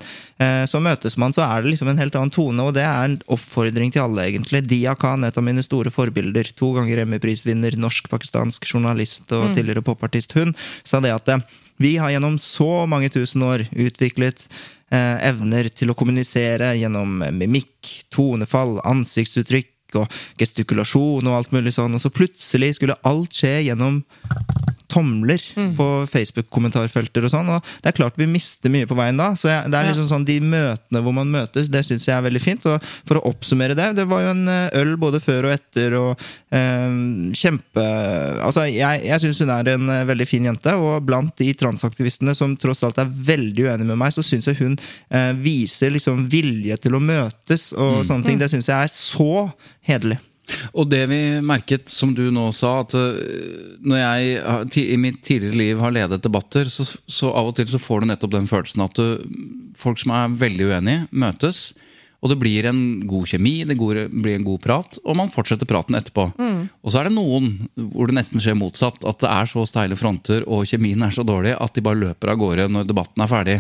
[0.69, 3.15] så møtes man, så er det liksom en helt annen tone, og det er en
[3.33, 4.61] oppfordring til alle, egentlig.
[4.69, 9.57] Dia Khan, et av mine store forbilder, to ganger Emmy-prisvinner, norsk-pakistansk journalist og mm.
[9.57, 10.53] tidligere popartist, hun
[10.87, 11.33] sa det at
[11.81, 14.45] vi har gjennom så mange tusen år utviklet
[14.91, 21.95] eh, evner til å kommunisere gjennom mimikk, tonefall, ansiktsuttrykk og gestikulasjon og alt mulig sånn,
[21.95, 24.03] og så plutselig skulle alt skje gjennom
[24.89, 25.73] tomler mm.
[25.77, 27.51] på Facebook-kommentarfelter og sånn.
[27.53, 29.31] Og det er klart vi mister mye på veien da.
[29.39, 32.25] Så jeg, det er liksom sånn De møtene hvor man møtes, det syns jeg er
[32.25, 32.65] veldig fint.
[32.69, 35.95] Og for å oppsummere det, det var jo en eh, øl både før og etter,
[35.99, 36.87] og eh,
[37.37, 37.85] kjempe
[38.39, 42.35] Altså, jeg, jeg syns hun er en eh, veldig fin jente, og blant de transaktivistene
[42.37, 46.27] som tross alt er veldig uenige med meg, så syns jeg hun eh, viser liksom
[46.31, 48.07] vilje til å møtes og mm.
[48.09, 48.41] sånne ting.
[48.41, 49.49] Det syns jeg er så
[49.89, 50.19] hederlig.
[50.73, 55.59] Og det vi merket, som du nå sa, at eh, når jeg i mitt tidligere
[55.59, 58.85] liv har ledet debatter, så, så av og til så får du nettopp den følelsen
[58.85, 59.37] at du,
[59.77, 61.69] folk som er veldig uenige, møtes.
[62.19, 65.95] Og det blir en god kjemi, det blir en god prat, og man fortsetter praten
[65.95, 66.25] etterpå.
[66.35, 66.65] Mm.
[66.83, 67.53] Og så er det noen
[67.93, 69.05] hvor det nesten skjer motsatt.
[69.07, 72.33] At det er så steile fronter og kjemien er så dårlig at de bare løper
[72.33, 73.57] av gårde når debatten er ferdig.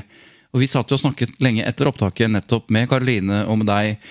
[0.51, 4.03] Og vi satt jo og snakket lenge etter opptaket nettopp med Karoline og med deg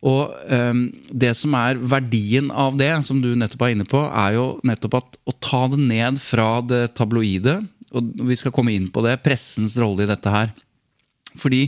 [0.00, 4.38] og um, det som er verdien av det, som du nettopp er inne på, er
[4.38, 7.58] jo nettopp at å ta det ned fra det tabloide,
[7.92, 10.54] og vi skal komme inn på det, pressens rolle i dette her.
[11.40, 11.66] Fordi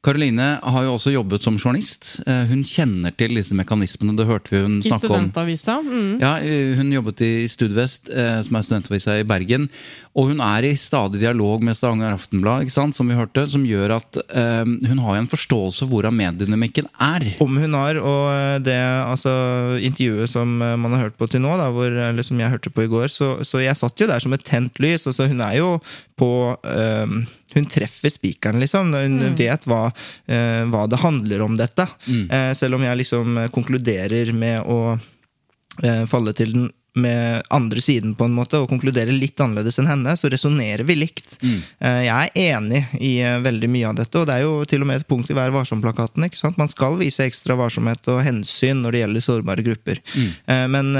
[0.00, 2.14] Karoline har jo også jobbet som journalist.
[2.24, 4.14] Eh, hun kjenner til disse mekanismene.
[4.16, 5.26] det hørte vi hun snakke om.
[5.26, 5.74] I studentavisa?
[5.84, 6.20] Mm.
[6.22, 9.68] Ja, eh, Hun jobbet i Studvest, eh, som er studentavisa i Bergen.
[10.16, 13.62] Og hun er i stadig dialog med Stavanger Aftenblad, ikke sant, som vi hørte, som
[13.62, 17.36] gjør at um, hun har en forståelse for hvordan mediedynamikken er.
[17.38, 21.68] Om hun har, og det altså, intervjuet som man har hørt på til nå, da,
[21.70, 24.32] hvor, eller som jeg hørte på i går, så, så jeg satt jo der som
[24.34, 25.06] et tent lys.
[25.06, 25.78] altså Hun er jo
[26.18, 27.22] på um,
[27.54, 28.92] hun treffer spikeren, liksom.
[28.94, 29.38] Hun mm.
[29.38, 31.86] vet hva, uh, hva, det handler om, dette.
[32.06, 32.26] Mm.
[32.30, 38.16] Uh, selv om jeg liksom konkluderer med å uh, falle til den med andre siden
[38.18, 41.36] på en måte og konkluderer litt annerledes enn henne, så resonnerer vi likt.
[41.38, 41.60] Mm.
[42.02, 43.12] Jeg er enig i
[43.44, 45.54] veldig mye av dette, og det er jo til og med et punkt i Vær
[45.54, 46.26] varsom-plakaten.
[46.26, 46.58] ikke sant?
[46.58, 50.02] Man skal vise ekstra varsomhet og hensyn når det gjelder sårbare grupper.
[50.18, 50.32] Mm.
[50.74, 50.90] Men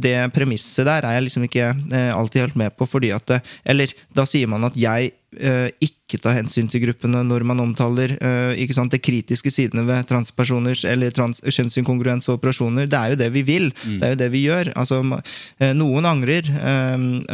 [0.00, 1.68] det premisset der er jeg liksom ikke
[2.16, 3.36] alltid helt med på, fordi at
[3.68, 8.12] Eller da sier man at jeg ikke ta hensyn til gruppene når man omtaler
[8.60, 12.88] ikke sant, det kritiske sidene ved transpersoners eller trans kjønnsinkongruens og operasjoner.
[12.90, 13.70] Det er jo det vi vil.
[13.84, 13.98] Mm.
[14.00, 14.70] Det er jo det vi gjør.
[14.78, 16.50] Altså, uh, noen angrer.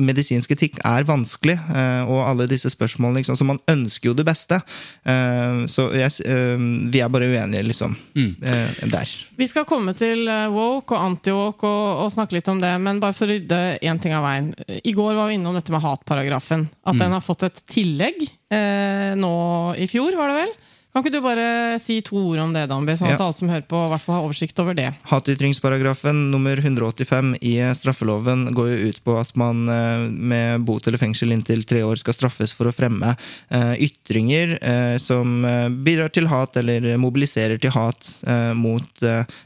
[0.00, 1.56] medisinsk etikk er vanskelig,
[2.10, 4.60] og alle disse spørsmålene liksom, Så man ønsker jo det beste.
[5.04, 7.96] så yes, vi er bare uenige, liksom.
[8.14, 8.36] Mm.
[8.90, 9.08] der.
[9.36, 13.16] Vi skal komme til woke og anti-woke og, og, snakke litt om det, men bare
[13.16, 14.52] for å rydde én ting av veien.
[14.84, 16.68] I går var vi innom dette med hatparagrafen.
[16.84, 17.02] At mm.
[17.02, 18.22] den har fått et tillegg tillegg
[18.54, 19.34] eh, nå
[19.78, 20.58] i fjor, var det vel?
[20.90, 23.28] Kan ikke du bare si to ord om det, Danby, sånn at Ja.
[23.28, 24.88] alle som hører på, hvert fall har oversikt over det?
[25.06, 30.98] Hatytringsparagrafen nummer 185 i straffeloven går jo ut på at man eh, med bot eller
[30.98, 33.12] fengsel inntil tre år skal straffes for å fremme
[33.54, 35.46] eh, ytringer eh, som
[35.86, 38.10] bidrar til hat eller mobiliserer til hat
[38.58, 39.04] mot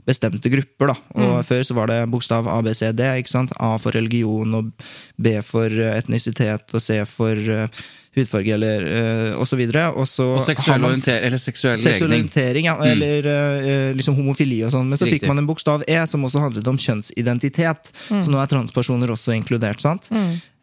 [0.08, 0.94] bestemte grupper.
[0.94, 0.96] Da.
[1.20, 3.04] Og Før så var det bokstav A, B, C, D.
[3.20, 3.52] ikke sant?
[3.60, 4.72] A for religion, og
[5.20, 7.68] B for etnisitet, og C for
[8.16, 9.88] hudfarge, eller uh, og så videre.
[9.94, 12.28] Og, så Og seksuell, man- orienter, eller seksuell Seksuell legning.
[12.30, 14.88] orientering, ja, eller uh, liksom homofili og sånn.
[14.88, 15.20] Men så Riktig.
[15.22, 17.92] fikk man en bokstav E, som også handlet om kjønnsidentitet.
[18.08, 19.80] Så nå er transpersoner også inkludert.
[19.82, 20.08] sant?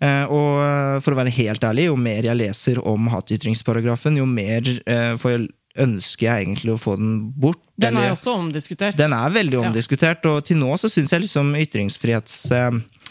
[0.02, 4.26] Eh, og eh, for å være helt ærlig, jo mer jeg leser om hatytringsparagrafen, jo
[4.26, 7.62] mer uh, får jeg ønsker jeg egentlig å få den bort.
[7.80, 8.98] Den er eller- også omdiskutert.
[8.98, 9.70] den er veldig Ja.
[9.70, 11.54] omdiskutert, og til nå så syns jeg liksom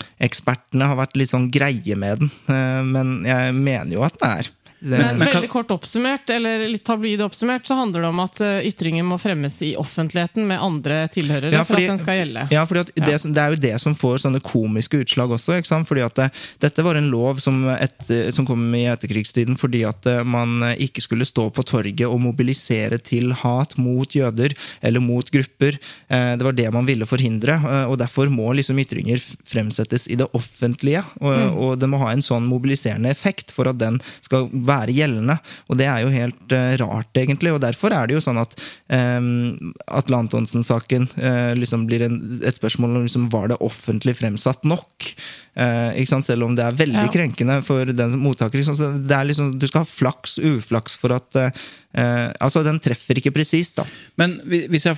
[0.01, 2.31] ytringsfrihetsekspertene har vært litt sånn greie med den.
[2.49, 4.51] Eh, Men jeg mener jo at den er.
[4.81, 8.39] Det, Men, Men veldig kort oppsummert, eller litt tabloid oppsummert, så handler det om at
[8.41, 12.47] eh, ytringer må fremmes i offentligheten med andre tilhørere Ja, for at den skal gjelde.
[12.55, 15.59] Ja, fordi at det, det er jo det som får sånne komiske utslag også.
[15.61, 15.89] ikke sant?
[15.91, 16.29] Fordi at det,
[16.65, 20.81] Dette var en lov som, et, som kom i etterkrigstiden fordi at eh, man eh,
[20.89, 25.77] ikke skulle stå på torget og mobilisere til hat mot jøder eller mot grupper.
[26.09, 27.59] Eh, Det var det man ville forhindre.
[27.61, 31.05] eh, og Derfor må liksom ytringer fremsettes i det offentlige.
[31.21, 35.37] Og, og det må ha en sånn mobiliserende effekt for at den skal være gjeldende.
[35.69, 37.53] Og det er jo helt uh, rart, egentlig.
[37.55, 38.55] Og derfor er det jo sånn at
[38.89, 44.65] um, Atle Antonsen-saken uh, liksom blir en, et spørsmål om liksom, var det offentlig fremsatt
[44.65, 45.11] nok.
[45.59, 46.29] Uh, ikke sant?
[46.31, 47.13] Selv om det er veldig Ja.
[47.13, 48.59] krenkende for den som mottaker.
[48.61, 48.77] Liksom.
[48.79, 51.51] Så det er liksom, du skal ha flaks, uflaks for at eh,
[51.99, 53.85] eh, Altså, den treffer ikke presist, da.
[54.21, 54.97] Men hvis jeg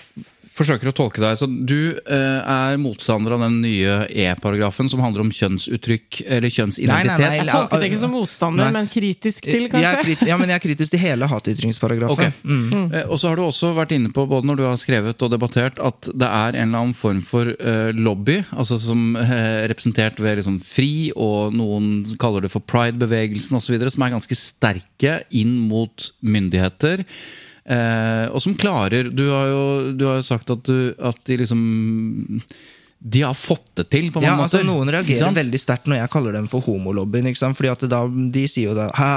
[0.53, 5.25] forsøker å tolke deg, så du eh, er motstander av den nye E-paragrafen som handler
[5.25, 7.13] om kjønnsuttrykk eller kjønnsidentitet?
[7.13, 8.75] Nei, nei, nei, Jeg tolket det ikke som motstander, Nei.
[8.77, 10.29] men kritisk til, Jeg er kanskje?
[10.29, 12.35] ja, men jeg er kritisk til hele hatytringsparagrafen.
[12.37, 12.97] Ok.
[12.99, 15.33] Eh, Og så har du også vært inne på, både når du har skrevet og
[15.33, 20.21] debattert, at det er en eller annen form for eh, lobby, altså som eh, representert
[20.23, 25.57] ved liksom FRI, og noen kaller det for Pride-bevegelsen osv., som er ganske sterke inn
[25.71, 27.05] mot myndigheter.
[27.63, 29.61] Eh, og som klarer Du har jo,
[29.95, 31.61] du har jo sagt at, du, at de liksom
[33.05, 34.61] De har fått det til, på mange Ja, altså.
[34.63, 37.27] Noen reagerer veldig sterkt når jeg kaller dem for homolobbyen.
[37.33, 37.57] ikke sant?
[37.59, 39.09] Fordi at da, De sier jo da, Hæ,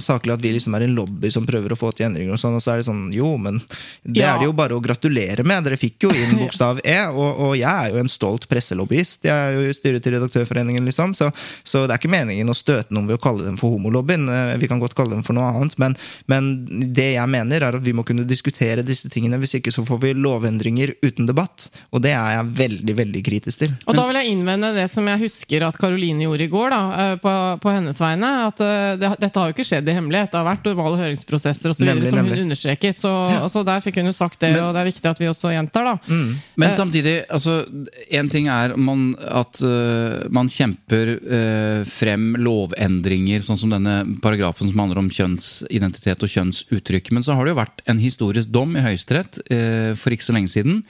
[0.00, 2.32] saklig at vi liksom er en lobby som prøver å få til endringer.
[2.32, 3.58] Og sånn, og så er det sånn, jo, men
[4.06, 4.30] det Ja.
[4.34, 5.64] er det jo bare å gratulere med.
[5.68, 9.28] Dere fikk jo inn bokstav E, og, og jeg er jo en stolt presselobbyist.
[9.28, 11.12] Jeg er jo i styret til Redaktørforeningen, liksom.
[11.14, 11.28] Så,
[11.68, 14.24] så det er ikke meningen å støte noen ved å kalle dem for homolobbyen.
[14.32, 15.98] Eh, Vi kan godt kalle dem for noe annet, men,
[16.32, 16.50] men
[16.96, 19.36] det jeg mener, er at vi må kunne diskutere disse tingene.
[19.44, 21.68] Hvis ikke så får vi lovendringer uten debatt.
[21.92, 23.72] Og det er jeg veldig, veldig kritisk til.
[23.86, 26.82] Og da vil jeg innvende det som jeg husker at Karoline gjorde i går, da,
[27.04, 28.32] eh, på, på hennes vegne.
[28.50, 30.32] At eh, det, dette har jo ikke skjedd i hemmelighet.
[30.34, 31.86] Det har vært normale høringsprosesser osv.
[31.88, 32.38] Nemlig, som nemlig.
[32.38, 33.00] hun understeket.
[33.00, 35.54] Så altså, der fikk hun jo sagt det, og det er viktig at vi også
[35.54, 36.14] gjentar, da.
[36.60, 36.76] Men Eh.
[36.76, 37.64] samtidig, altså,
[38.10, 44.70] en ting er man, at uh, man kjemper uh, frem lovendringer, sånn som denne paragrafen
[44.70, 47.12] som handler om kjønnsidentitet og kjønnsuttrykk.
[47.14, 50.36] Men så har det jo vært en historisk dom i Høyesterett uh, for ikke så
[50.36, 50.82] lenge siden,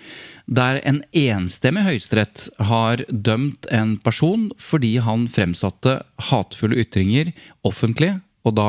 [0.46, 7.32] der en enstemmig Høyesterett har dømt en person fordi han fremsatte hatefulle ytringer
[7.64, 8.68] offentlig, og da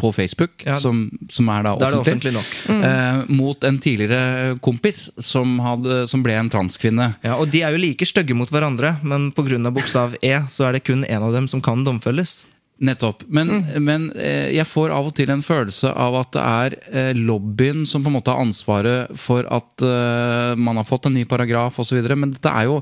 [0.00, 0.78] på Facebook, Ja.
[0.80, 2.84] som, som er da offentlig, er offentlig, nok.
[2.88, 7.10] eh, mot en tidligere kompis som, hadde, som ble en transkvinne.
[7.22, 9.58] Ja, og De er jo like stygge mot hverandre, men pga.
[9.70, 12.46] bokstav E så er det kun én av dem som kan domfelles.
[12.80, 13.26] Nettopp.
[13.28, 13.50] Men,
[13.84, 17.82] men eh, jeg får av og til en følelse av at det er eh, lobbyen
[17.84, 21.76] som på en måte har ansvaret for at eh, man har fått en ny paragraf
[21.82, 22.00] osv.
[22.16, 22.78] Men dette er jo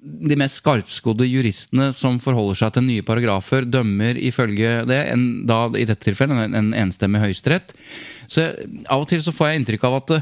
[0.00, 5.66] de mest skarpskodde juristene som forholder seg til nye paragrafer, dømmer ifølge det, en, da
[5.76, 7.76] i dette tilfellet en, en enstemmig høyesterett.
[8.32, 8.48] Så
[8.88, 10.16] av og til så får jeg inntrykk av at,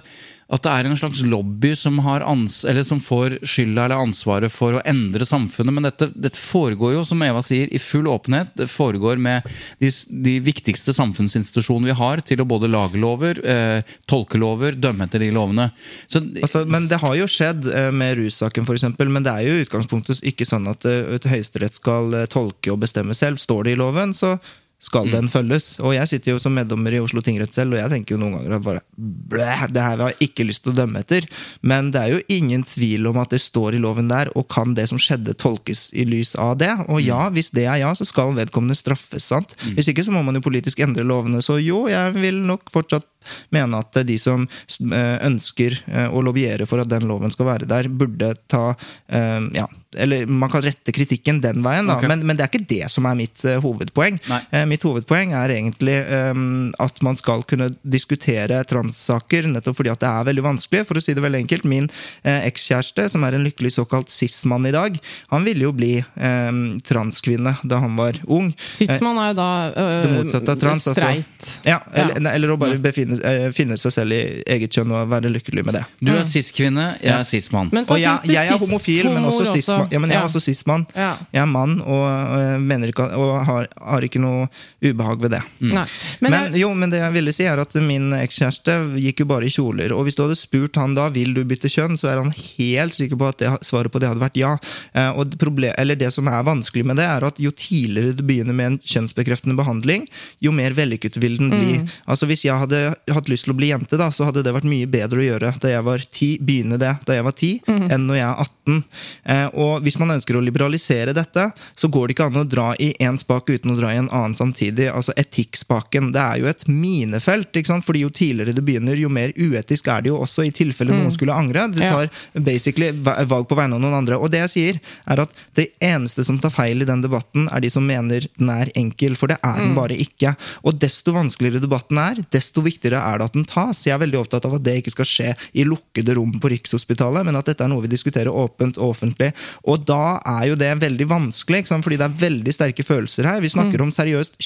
[0.51, 5.27] at det er en slags lobby som, som får skylda eller ansvaret for å endre
[5.29, 5.77] samfunnet.
[5.77, 8.51] Men dette, dette foregår jo, som Eva sier, i full åpenhet.
[8.59, 9.47] Det foregår med
[9.79, 9.91] de,
[10.27, 15.23] de viktigste samfunnsinstitusjonene vi har til å både lage lover, eh, tolke lover, dømme etter
[15.23, 15.71] de lovene.
[16.11, 18.87] Så Altså, men det har jo skjedd eh, med russaken, f.eks.
[18.99, 22.83] Men det er jo i utgangspunktet ikke sånn at eh, Høyesterett skal eh, tolke og
[22.85, 23.41] bestemme selv.
[23.43, 24.37] Står det i loven, så
[24.81, 25.75] skal den følges.
[25.85, 28.39] Og jeg sitter jo som meddommer i Oslo tingrett selv, og jeg tenker jo noen
[28.39, 31.29] ganger at bare blæ, det her har jeg ikke lyst til å dømme etter.
[31.61, 34.75] Men det er jo ingen tvil om at det står i loven der, og kan
[34.79, 36.73] det som skjedde tolkes i lys av det?
[36.89, 39.55] Og ja, hvis det er ja, så skal vedkommende straffes, sant?
[39.77, 41.45] Hvis ikke så må man jo politisk endre lovene.
[41.45, 43.07] Så jo, jeg vil nok fortsatt
[43.55, 47.69] mene at de som eh, ønsker eh, å lobbyere for at den loven skal være
[47.71, 48.71] der, burde ta
[49.09, 52.09] eh, ja, eller Man kan rette kritikken den veien, da, okay.
[52.11, 54.21] men, men det er ikke det som er mitt eh, hovedpoeng.
[54.31, 54.41] Nei.
[54.55, 55.97] Eh, mitt hovedpoeng er egentlig
[56.31, 60.85] um, at man skal kunne diskutere transsaker, nettopp fordi at det er veldig vanskelig.
[60.87, 61.89] For å si det veldig enkelt, Min
[62.23, 64.99] eh, ekskjæreste, som er en lykkelig såkalt cis-mann i dag,
[65.35, 68.53] han ville jo bli eh, transkvinne da han var ung.
[68.71, 70.95] Sisman er jo da øh, Det motsatte av trans, altså.
[70.95, 71.51] streit.
[71.67, 74.21] Ja, eller, eller å bare befinne, eh, finne seg selv i
[74.57, 75.85] eget kjønn og være lykkelig med det.
[76.01, 77.73] Du er cis-kvinne, jeg er cis-mann.
[77.83, 79.89] Og jeg, jeg er homofil, men også cis-mann.
[79.93, 80.87] Ja, men jeg er også cis-mann.
[80.95, 84.49] Jeg er mann og, mener ikke, og har, har ikke noe
[84.85, 85.43] ubehag ved det.
[85.61, 85.87] Nei.
[86.21, 89.49] Men, Men, jo, men det jeg ville si er at min ekskjæreste gikk jo bare
[89.49, 89.95] i kjoler.
[89.97, 92.97] Og hvis du hadde spurt han da vil du bytte kjønn, så er han helt
[92.99, 94.55] sikker på at det, svaret på det hadde vært ja.
[94.95, 98.25] Eh, og problem, eller det som er vanskelig med det, er at jo tidligere du
[98.27, 100.07] begynner med en kjønnsbekreftende behandling,
[100.45, 101.79] jo mer vellykket vil den bli.
[102.11, 104.69] Altså Hvis jeg hadde hatt lyst til å bli jente, da, så hadde det vært
[104.69, 108.07] mye bedre å gjøre da jeg var ti, begynne det da jeg var 10, enn
[108.07, 108.85] når jeg er 18.
[109.25, 112.69] Eh, og hvis man ønsker å liberalisere dette, så går det ikke an å dra
[112.79, 114.89] i én spak uten å dra i en annen samtidig.
[114.93, 116.13] Altså etikkspaken.
[116.15, 117.85] Det er jo et minefelt, ikke sant?
[117.87, 121.13] fordi jo tidligere du begynner, jo mer uetisk er det jo også, i tilfelle noen
[121.15, 121.67] skulle angre.
[121.73, 121.91] Du Ja.
[121.93, 124.19] tar basically valg på vegne av noen andre.
[124.21, 127.61] Og det jeg sier, er at det eneste som tar feil i den debatten, er
[127.61, 130.37] de som mener den er enkel, for det er den bare ikke.
[130.65, 133.83] Og desto vanskeligere debatten er, desto viktigere er det at den tas.
[133.87, 137.27] Jeg er veldig opptatt av at det ikke skal skje i lukkede rom på Rikshospitalet,
[137.27, 139.33] men at dette er noe vi diskuterer åpent og offentlig.
[139.69, 143.43] Og da er jo det veldig vanskelig, fordi det er veldig sterke følelser her.
[143.45, 144.39] Vi snakker om seriøst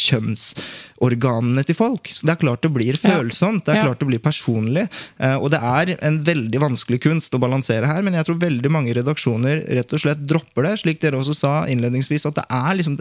[1.04, 2.08] kjønnsorganene til folk.
[2.08, 4.88] Så det er klart det blir følsomt, det er klart det blir personlig.
[5.18, 8.70] eh, Og det er en veldig vanskelig kunst å balansere her, men jeg tror veldig
[8.70, 12.74] mange redaksjoner rett og slett dropper det, slik dere også sa innledningsvis, at det er
[12.74, 12.98] liksom,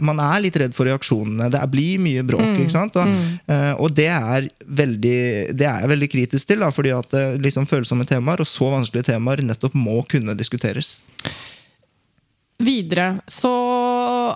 [0.00, 1.50] man er litt redd for reaksjonene.
[1.50, 2.96] Det blir mye bråk, ikke sant?
[2.96, 3.80] Og, mm.
[3.80, 5.18] og det er veldig
[5.56, 8.70] det er jeg veldig kritisk til, da, fordi at eh, liksom følsomme temaer og så
[8.72, 11.06] vanskelige temaer nettopp må kunne diskuteres.
[12.58, 13.52] videre så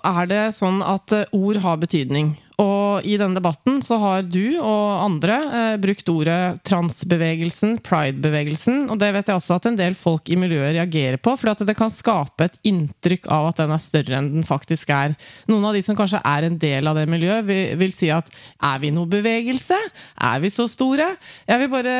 [0.05, 2.35] er det sånn at eh, ord har betydning.
[2.61, 8.83] Og i denne debatten så har du og andre eh, brukt ordet transbevegelsen, pridebevegelsen.
[8.93, 11.63] Og det vet jeg også at en del folk i miljøet reagerer på, for at
[11.65, 15.15] det kan skape et inntrykk av at den er større enn den faktisk er.
[15.49, 18.29] Noen av de som kanskje er en del av det miljøet, vil, vil si at
[18.69, 19.79] er vi noe bevegelse?
[20.21, 21.09] Er vi så store?
[21.49, 21.97] Jeg vil bare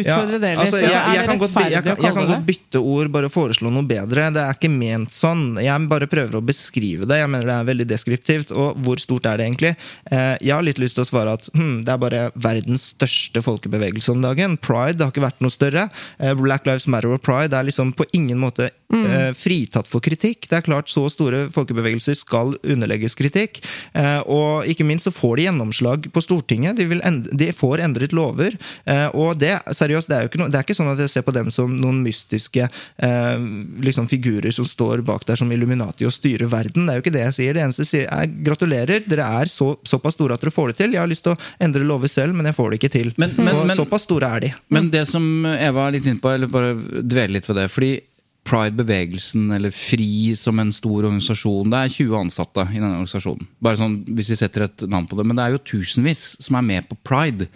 [0.00, 0.64] utfordre det litt.
[0.66, 3.70] altså, jeg, jeg, jeg, kan godt, jeg, kan, jeg kan godt bytte ord, bare foreslå
[3.70, 4.28] noe bedre.
[4.34, 5.46] Det er ikke ment sånn.
[5.62, 7.22] Jeg bare prøver å beskrive det.
[7.22, 8.54] Jeg mener det er veldig deskriptivt.
[8.56, 9.75] Og hvor stort er det egentlig?
[10.10, 13.42] Eh, jeg har litt lyst til å svare at hm, det er bare verdens største
[13.44, 14.56] folkebevegelse om dagen.
[14.60, 15.88] Pride har ikke vært noe større.
[16.18, 20.48] Eh, Black Lives Matter og Pride er liksom på ingen måte eh, fritatt for kritikk.
[20.48, 23.60] Det er klart Så store folkebevegelser skal underlegges kritikk.
[23.94, 26.76] Eh, og ikke minst så får de gjennomslag på Stortinget.
[26.78, 28.56] De, vil end de får endret lover.
[28.86, 31.10] Eh, og det, seriøst, det er jo ikke, no, det er ikke sånn at jeg
[31.16, 33.46] ser på dem som noen mystiske eh,
[33.82, 36.86] liksom figurer som står bak der som Illuminati og styrer verden.
[36.86, 37.56] Det er jo ikke det jeg sier.
[37.58, 39.04] Det eneste jeg sier er gratulerer.
[39.06, 40.96] Dere er så, såpass store at dere får det til.
[40.96, 43.12] Jeg har lyst til å endre lover selv, men jeg får det ikke til.
[43.16, 44.54] Men- men- og men- såpass store er de.
[44.70, 48.00] Men det som Eva er litt inne på, eller bare dvele litt ved det fordi
[48.46, 53.48] Pride-bevegelsen, eller FRI som en stor organisasjon Det er 20 ansatte i denne organisasjonen.
[53.62, 55.26] Bare sånn, Hvis vi setter et navn på det.
[55.26, 57.50] Men det er jo tusenvis som er med på Pride.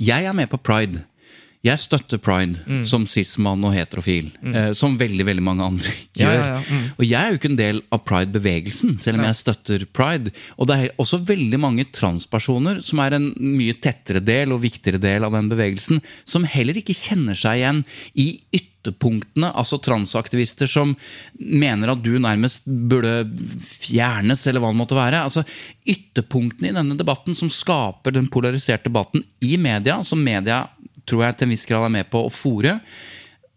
[0.00, 1.04] Jeg er med på Pride.
[1.60, 4.30] Jeg støtter pride som cis-mann og heterofil.
[4.48, 6.32] Eh, som veldig veldig mange andre gjør.
[6.32, 6.62] ja, ja.
[6.64, 6.86] Mm.
[6.94, 10.32] Og jeg er jo ikke en del av pride-bevegelsen, selv om jeg støtter pride.
[10.56, 15.02] Og det er også veldig mange transpersoner som er en mye tettere del og viktigere
[15.02, 17.84] del av den bevegelsen, som heller ikke kjenner seg igjen
[18.16, 20.96] i ytterpunktene, altså transaktivister som
[21.36, 23.26] mener at du nærmest burde
[23.60, 25.26] fjernes, eller hva det måtte være.
[25.28, 25.44] Altså
[25.90, 30.64] Ytterpunktene i denne debatten som skaper den polariserte debatten i media, som media
[31.08, 32.80] tror jeg til en viss grad er med på å fòre.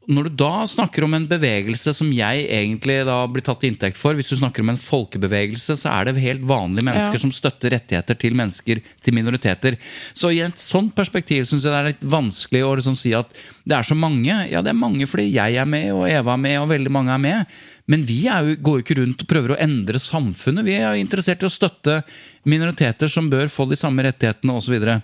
[0.04, 3.96] Når du da snakker om en bevegelse som jeg egentlig da blir tatt til inntekt
[3.96, 7.22] for, hvis du snakker om en folkebevegelse, så er det helt vanlige mennesker Ja.
[7.24, 9.78] som støtter rettigheter til mennesker, til minoriteter.
[10.14, 13.32] Så i et sånt perspektiv syns jeg det er litt vanskelig å liksom si at
[13.66, 14.28] det er så mange.
[14.52, 17.16] Ja, det er mange fordi jeg er med, og Eva er med, og veldig mange
[17.16, 17.46] er med.
[17.88, 20.66] Men vi jo, går jo ikke rundt og prøver å endre samfunnet.
[20.66, 22.04] Vi er interessert i å støtte
[22.50, 24.66] minoriteter som bør få de samme rettighetene osv.
[24.66, 25.00] Så, videre.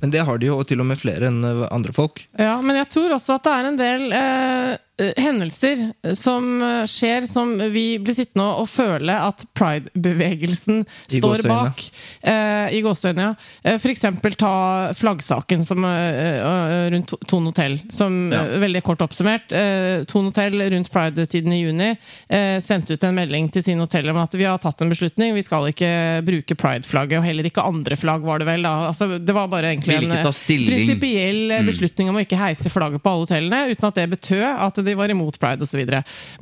[0.00, 2.24] Men det har de jo, og til og med flere enn andre folk.
[2.38, 4.72] Ja, men jeg tror også at det er en del eh,
[5.16, 5.82] hendelser
[6.18, 11.82] som eh, skjer som vi blir sittende og føle at pride-bevegelsen står bak.
[12.22, 13.34] Eh, I gåseøyne, ja.
[13.64, 17.78] Eh, For eksempel ta flaggsaken som, eh, eh, rundt Thon hotell.
[17.92, 18.42] Som Ja.
[18.44, 19.52] eh, veldig kort oppsummert.
[19.52, 21.96] Eh, Thon hotell rundt pride-tiden i juni
[22.30, 25.34] eh, sendte ut en melding til sine hotell om at vi har tatt en beslutning,
[25.34, 28.62] vi skal ikke bruke pride-flagget, og heller ikke andre flagg var det vel.
[28.62, 28.88] da.
[28.88, 33.02] Altså, det var bare egentlig en eh, prinsipiell eh, beslutning om å ikke heise flagget
[33.02, 35.82] på alle hotellene, uten at det betød at de var imot pride osv.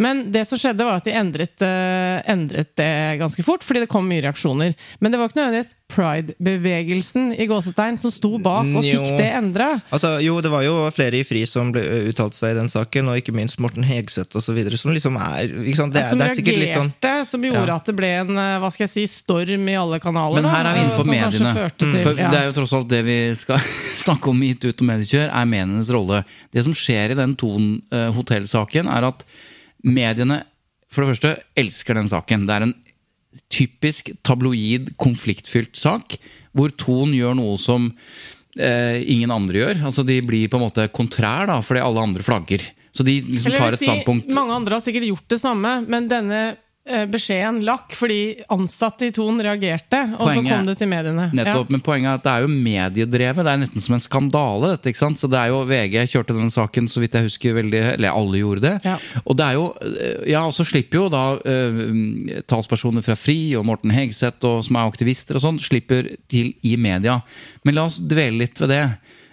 [0.02, 2.90] Men det som skjedde, var at de endret, eh, endret det
[3.22, 4.74] ganske fort, fordi det kom mye reaksjoner.
[5.00, 9.00] Men det var ikke nødvendigvis pride-bevegelsen i gåsestein som sto bak og Jo.
[9.00, 9.68] fikk det endra.
[9.92, 13.08] Altså, jo, det var jo flere i FRI som ble uttalte seg i den saken,
[13.10, 15.94] og ikke minst Morten Hegseth osv., som liksom er ikke sant?
[15.94, 17.76] Det, Som det er reagerte, litt sånn reagerte, som gjorde Ja.
[17.76, 20.40] at det ble en eh, hva skal jeg si, storm i alle kanaler.
[20.42, 21.54] Men her er vi inne på mediene.
[21.76, 22.02] Til, Mm.
[22.04, 22.28] For ja.
[22.30, 23.58] Det er jo tross alt det vi skal
[24.02, 26.22] snakke om ut og mediekjør, er medienes rolle.
[26.54, 29.24] Det som skjer i den Thon eh, hotellsaken, er at
[29.86, 30.42] mediene
[30.90, 32.46] for det første elsker den saken.
[32.48, 32.76] Det er en
[33.52, 36.18] typisk tabloid, konfliktfylt sak,
[36.56, 37.90] hvor Thon gjør noe som
[38.58, 39.84] eh, ingen andre gjør.
[39.90, 42.64] Altså De blir på en måte kontrær da, fordi alle andre flagger.
[42.90, 44.32] Så de liksom tar et si, standpunkt.
[44.34, 46.40] Mange andre har sikkert gjort det samme, men denne
[47.10, 48.20] beskjeden lakk fordi
[48.52, 51.28] ansatte i Ton reagerte, og så kom det til mediene.
[51.36, 53.46] Nettopp, men poenget er at det er jo mediedrevet.
[53.46, 54.72] Det er nesten som en skandale.
[54.74, 55.20] dette, ikke sant?
[55.20, 58.42] Så det er jo VG kjørte denne saken, så vidt jeg husker, veldig Eller alle
[58.42, 58.74] gjorde det.
[58.86, 58.96] Ja.
[59.24, 59.66] Og det er jo
[60.28, 64.78] Ja, og så slipper jo da uh, talspersoner fra FRI og Morten Hegseth, og, som
[64.78, 67.20] er aktivister og sånn, slipper til i media.
[67.64, 68.84] Men la oss dvele litt ved det.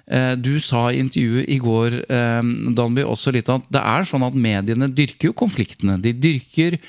[0.08, 4.26] Eh, Du sa i intervjuet i går eh, Danby, også litt at det er sånn
[4.28, 5.98] at mediene dyrker jo konfliktene.
[6.02, 6.80] De dyrker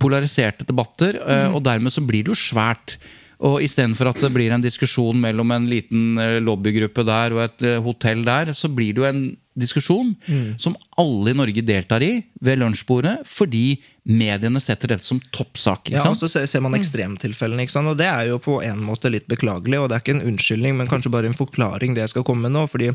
[0.00, 2.98] polariserte debatter, eh, og dermed så blir det jo svært.
[3.46, 8.22] Og Istedenfor at det blir en diskusjon mellom en liten lobbygruppe der og et hotell
[8.24, 9.26] der, så blir det jo en
[9.56, 10.14] diskusjon
[10.60, 12.10] som alle i Norge deltar i
[12.44, 15.88] ved lunsjbordet, fordi mediene setter dette som toppsak.
[15.90, 17.88] ikke Ja, og så ser- man ekstremtilfellene, ikke sant?
[17.88, 19.80] og det er jo på en måte litt beklagelig.
[19.80, 22.46] Og det er ikke en unnskyldning, men kanskje bare en forklaring, det jeg skal komme
[22.48, 22.66] med nå.
[22.70, 22.90] fordi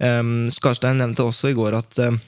[0.00, 2.20] um, Skarstein nevnte også i går at eh,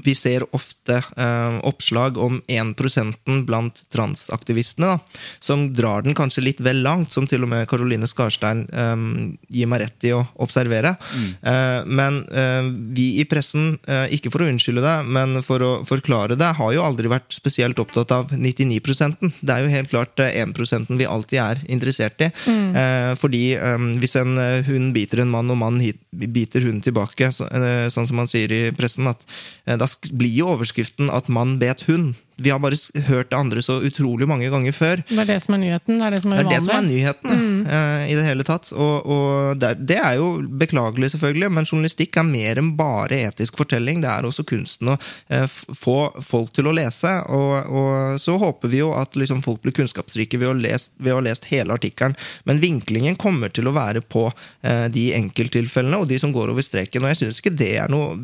[0.00, 6.62] vi ser ofte eh, oppslag om 1 blant transaktivistene, da, som drar den kanskje litt
[6.64, 9.04] vel langt, som til og med Caroline Skarstein eh,
[9.52, 10.94] gir meg rett i å observere.
[11.42, 15.72] Eh, men eh, vi i pressen, eh, ikke for å unnskylde det, men for å
[15.88, 20.20] forklare det, har jo aldri vært spesielt opptatt av 99% Det er jo helt klart
[20.24, 22.30] eh, 1 vi alltid er interessert i.
[22.48, 25.80] Eh, fordi eh, hvis en eh, hund biter en mann, og mann
[26.10, 29.24] biter hunden tilbake, så, eh, sånn som man sier i pressen, at
[29.66, 32.14] eh, da blir jo overskriften at mann bet hund.
[32.36, 32.78] Vi har bare
[33.08, 35.04] hørt det andre så utrolig mange ganger før.
[35.08, 35.98] Det er det som er nyheten.
[35.98, 38.24] Det er det som er, Det er det som er nyheten nyheten uh, i det
[38.26, 38.70] hele tatt.
[38.72, 40.28] Og, og det, er, det er jo
[40.60, 44.02] beklagelig, selvfølgelig, men journalistikk er mer enn bare etisk fortelling.
[44.02, 47.12] Det er også kunsten å uh, få folk til å lese.
[47.32, 51.14] Og, og så håper vi jo at liksom, folk blir kunnskapsrike ved å, lest, ved
[51.14, 52.16] å ha lest hele artikkelen.
[52.48, 56.64] Men vinklingen kommer til å være på uh, de enkelttilfellene og de som går over
[56.64, 57.04] streken.
[57.04, 58.16] Og jeg syns ikke det er noe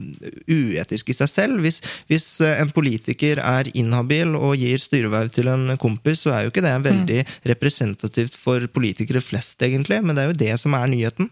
[0.48, 1.62] uetisk i seg selv.
[1.64, 1.80] Hvis,
[2.10, 6.64] hvis en politiker er inhabil og gir styreverv til en kompis, så er jo ikke
[6.64, 10.00] det veldig representativt for politikere flest, egentlig.
[10.02, 11.30] Men det er jo det som er nyheten.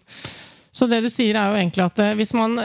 [0.77, 2.59] Så det du sier er jo egentlig at eh, hvis man,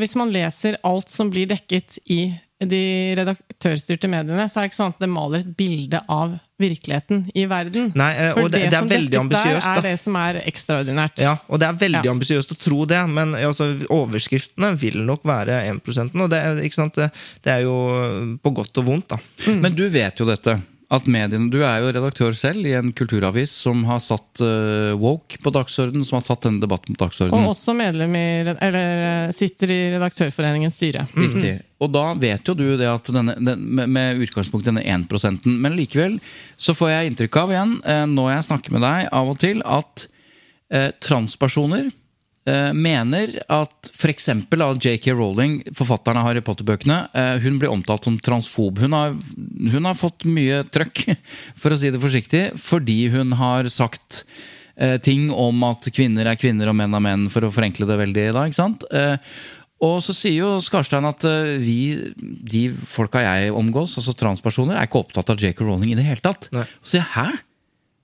[0.00, 2.84] hvis man leser alt som blir dekket i de
[3.16, 7.46] redaktørstyrte mediene, så er det ikke sånn at det maler et bilde av virkeligheten i
[7.50, 7.90] verden.
[7.98, 9.84] Nei, eh, For det, det er som veldig dekkes der, er da.
[9.88, 11.22] det som er ekstraordinært.
[11.22, 12.14] Ja, og det er veldig Ja.
[12.14, 16.94] ambisiøst å tro det, men altså, overskriftene vil nok være 1 og det, ikke sant?
[17.00, 17.10] Det,
[17.50, 17.76] er jo
[18.42, 19.18] på godt og vondt, da.
[19.50, 20.60] Men du vet jo dette.
[20.90, 25.38] At mediene, Du er jo redaktør selv i en kulturavis som har satt uh, woke
[25.38, 27.46] på dagsordenen, som har satt denne debatten på dagsordenen.
[27.46, 31.06] Og også medlem i, eller eh, sitter i Redaktørforeningens styre.
[31.14, 31.52] Riktig.
[31.80, 35.78] Og da vet jo du det at denne, den, med, utgangspunkt i denne 1 Men
[35.78, 36.18] likevel
[36.58, 39.62] så får jeg inntrykk av igjen, eh, når jeg snakker med deg av og til,
[39.62, 40.08] at
[40.74, 41.92] eh, transpersoner
[42.74, 44.28] mener at f.eks.
[44.32, 45.12] av J.K.
[45.14, 48.80] Rowling, forfatteren av Harry Potter-bøkene, eh, hun blir omtalt som transfob.
[48.82, 49.14] Hun har,
[49.74, 51.04] hun har fått mye trøkk,
[51.60, 54.24] for å si det forsiktig, fordi hun har sagt
[54.76, 58.00] eh, ting om at kvinner er kvinner og menn er menn, for å forenkle det
[58.00, 58.28] veldig.
[58.36, 58.86] da, ikke sant?
[58.90, 59.16] Eh,
[59.80, 61.78] og så sier jo Skarstein at eh, vi,
[62.16, 65.64] de folka jeg omgås, altså transpersoner, er ikke opptatt av J.K.
[65.64, 66.50] Rowling i det hele tatt.
[66.54, 66.66] Nei.
[66.82, 67.28] Så sier jeg, hæ?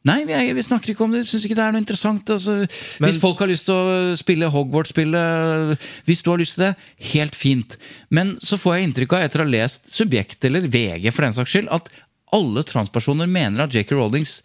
[0.06, 1.24] Nei, vi, er, vi snakker ikke om det.
[1.26, 2.30] Syns ikke det er noe interessant.
[2.30, 2.58] Altså,
[3.02, 6.72] Men- hvis folk har lyst til å spille Hogwarts-spillet, hvis du har lyst til det,
[7.12, 7.76] helt fint.
[8.10, 11.34] Men så får jeg inntrykk av, etter å ha lest Subjekt eller VG for den
[11.36, 11.90] saks skyld, at
[12.36, 13.94] alle transpersoner mener at J.K.
[13.98, 14.40] Rowlings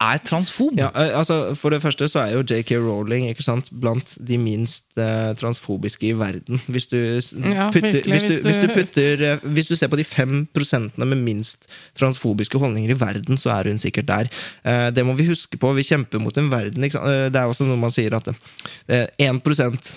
[0.00, 0.76] er transfob.
[0.78, 4.38] Ja, eh, altså For det første så er jo JK Rowling ikke sant, blant de
[4.38, 6.60] minst uh, transfobiske i verden.
[6.70, 9.98] Hvis du, Ja, putter, virkelig, hvis, du, hvis du- putter, eh, hvis du ser på
[9.98, 11.66] de fem prosentene med minst
[11.98, 14.30] transfobiske holdninger i verden, så er hun sikkert der.
[14.64, 15.72] Uh, det må vi huske på.
[15.74, 17.32] Vi kjemper mot en verden ikke sant?
[17.34, 18.28] Det er også noe man sier at
[18.88, 19.42] eh, 1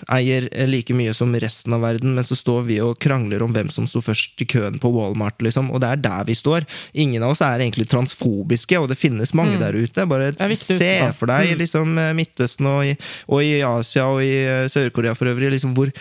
[0.10, 3.70] eier like mye som resten av verden, men så står vi og krangler om hvem
[3.70, 5.42] som sto først i køen på Walmart.
[5.42, 6.66] liksom, Og det er der vi står.
[6.94, 9.91] Ingen av oss er egentlig transfobiske, og det finnes mange der ute.
[9.96, 12.96] Bare er viktig se for deg liksom, eh, Midtøsten og i,
[13.28, 15.92] og i Asia og i eh, Sør-Korea for øvrig, liksom, hvor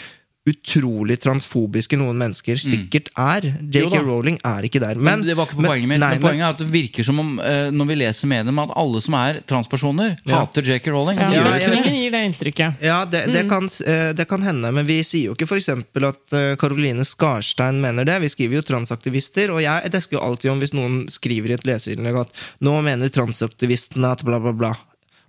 [0.49, 3.47] utrolig transfobiske noen mennesker sikkert er.
[3.61, 3.71] Mm.
[3.75, 3.97] JK.
[4.07, 4.97] Rowling er ikke der.
[4.97, 6.01] Men, det var ikke på poenget mitt.
[6.01, 8.75] nei, men poenget er at det virker som om uh, når vi leser mediene, at
[8.81, 10.41] alle som er transpersoner, Ja.
[10.41, 11.21] hater JK Rowling.
[11.21, 11.71] Ja, ja det.
[11.77, 12.81] Ingen gir det inntrykket.
[12.85, 15.69] Ja, det, det, kan, eh, det kan hende, men vi sier jo ikke f.eks.
[15.71, 18.19] at Karoline Caroline Skarstein mener det.
[18.21, 21.67] Vi skriver jo transaktivister, og jeg desker jo alltid om hvis noen skriver i et
[21.69, 24.75] leserinnlegg at nå mener transaktivistene at bla, bla, bla.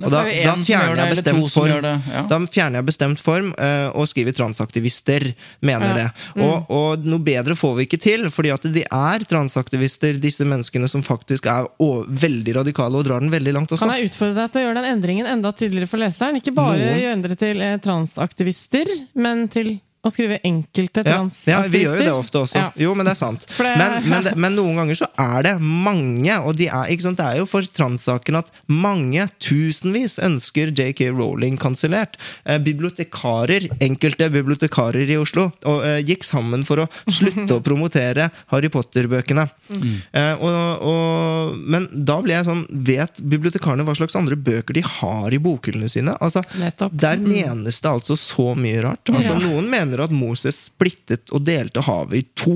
[0.02, 1.74] Og da, da fjerner det, form.
[1.84, 2.22] det, ja.
[2.30, 5.28] Da fjerner jeg bestemt form uh, og skriver transaktivister
[5.62, 5.94] mener Ja.
[5.98, 6.08] det.
[6.42, 10.89] Og, og noe bedre får vi ikke til, fordi at de er transaktivister, disse menneskene
[10.89, 11.68] som faktisk er
[12.08, 13.86] veldig radikale og drar den veldig langt også.
[13.86, 16.39] Kan jeg utfordre deg til å gjøre den endringen enda tydeligere for leseren?
[16.42, 17.06] Ikke bare Noen.
[17.14, 18.89] endre til eh, transaktivister,
[19.22, 21.52] men til å skrive enkelte Ja, transaktivister.
[21.52, 22.56] ja, vi gjør jo det ofte også.
[22.58, 22.72] Ja.
[22.76, 23.45] Jo, men det er sant.
[23.58, 27.38] Det- Men, men, men noen ganger så er det mange, og de er, det er
[27.38, 32.18] jo for transsaken at mange, tusenvis, ønsker JK Rowling kansellert.
[32.45, 38.30] Eh, bibliotekarer, enkelte bibliotekarer i Oslo, og, eh, gikk sammen for å slutte å promotere
[38.52, 39.47] Harry Potter-bøkene.
[40.14, 44.82] Eh, og, og, men da ble jeg sånn Vet bibliotekarene hva slags andre bøker de
[44.84, 46.16] har i bokhyllene sine?
[46.24, 46.91] Altså, Nettopp.
[46.99, 49.06] der menes det altså så mye rart.
[49.14, 49.39] Altså, Ja.
[49.41, 52.56] Noen mener at Moses splittet og delte havet i to.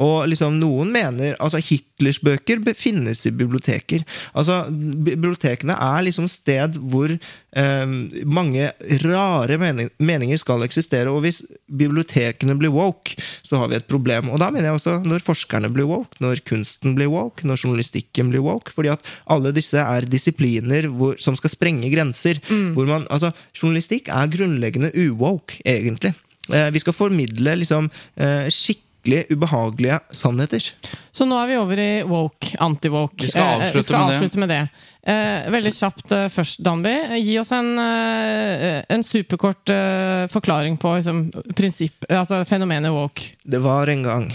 [0.00, 4.04] Og liksom Noen mener altså Hitlers bøker finnes i biblioteker.
[4.32, 7.92] Altså Bibliotekene er liksom sted hvor eh,
[8.24, 8.70] mange
[9.04, 11.10] rare mening, meninger skal eksistere.
[11.12, 14.30] Og hvis bibliotekene blir woke, så har vi et problem.
[14.30, 18.32] Og da mener jeg også når forskerne blir woke, når kunsten blir woke, når journalistikken
[18.32, 18.72] blir woke.
[18.72, 22.40] Fordi at alle disse er disipliner hvor, som skal sprenge grenser.
[22.48, 26.14] Hvor man, altså Journalistikk er grunnleggende uwoke, egentlig.
[26.52, 30.70] Eh, vi skal formidle liksom eh, skikkelig ubehagelige sannheter.
[31.12, 33.24] Så nå er vi over i woke, anti-woke.
[33.24, 34.16] Vi skal Eh, avslutte vi skal med det.
[34.18, 34.62] avslutte med det.
[35.00, 36.92] Eh, veldig kjapt eh, først, Danby.
[37.24, 41.22] Gi oss en, eh, en superkort eh, forklaring på liksom,
[41.56, 43.30] prinsipp, altså fenomenet woke.
[43.40, 44.26] Det var en gang.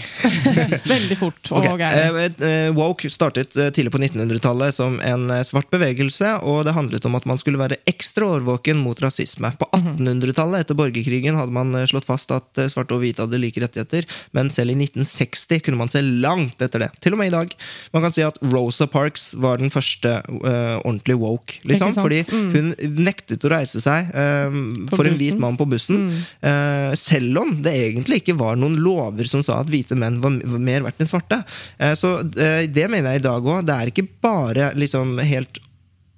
[0.94, 1.76] Veldig fort og okay.
[1.84, 2.42] gærent.
[2.42, 7.14] eh, eh, Woke startet tidlig på 1900-tallet som en svart bevegelse, og det handlet om
[7.18, 9.52] at man skulle være ekstra årvåken mot rasisme.
[9.60, 14.08] På 1800-tallet, etter borgerkrigen, hadde man slått fast at svarte og hvite hadde like rettigheter,
[14.34, 16.90] men selv i 1960 kunne man se langt etter det.
[17.04, 17.54] Til og med i dag.
[17.94, 20.18] Man kan si at Rosa Parks var den første
[20.56, 22.48] eh, ordentlig woke, liksom, fordi Mm.
[22.54, 22.72] hun
[23.04, 24.56] nektet å reise seg eh,
[24.90, 26.08] for for en hvit mann på bussen,
[26.42, 30.40] eh, selv om det egentlig ikke var noen lover som sa at hvite menn var,
[30.44, 31.42] var mer verdt enn svarte.
[32.00, 33.64] Så det mener jeg i dag òg.
[33.68, 35.60] Det er ikke bare liksom helt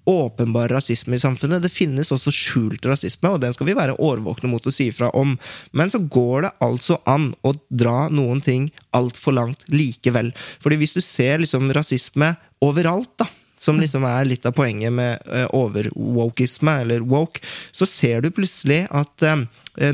[0.09, 1.61] åpenbar rasisme i samfunnet.
[1.63, 5.11] Det finnes også skjult rasisme, og den skal vi være årvåkne mot å si ifra
[5.13, 5.35] om.
[5.77, 10.33] Men så går det altså an å dra noen ting altfor langt likevel.
[10.65, 13.29] Fordi hvis du ser liksom rasisme overalt, da,
[13.59, 17.43] som liksom er litt av poenget med uh, overwokisme, eller woke,
[17.75, 19.45] så ser du plutselig at eh,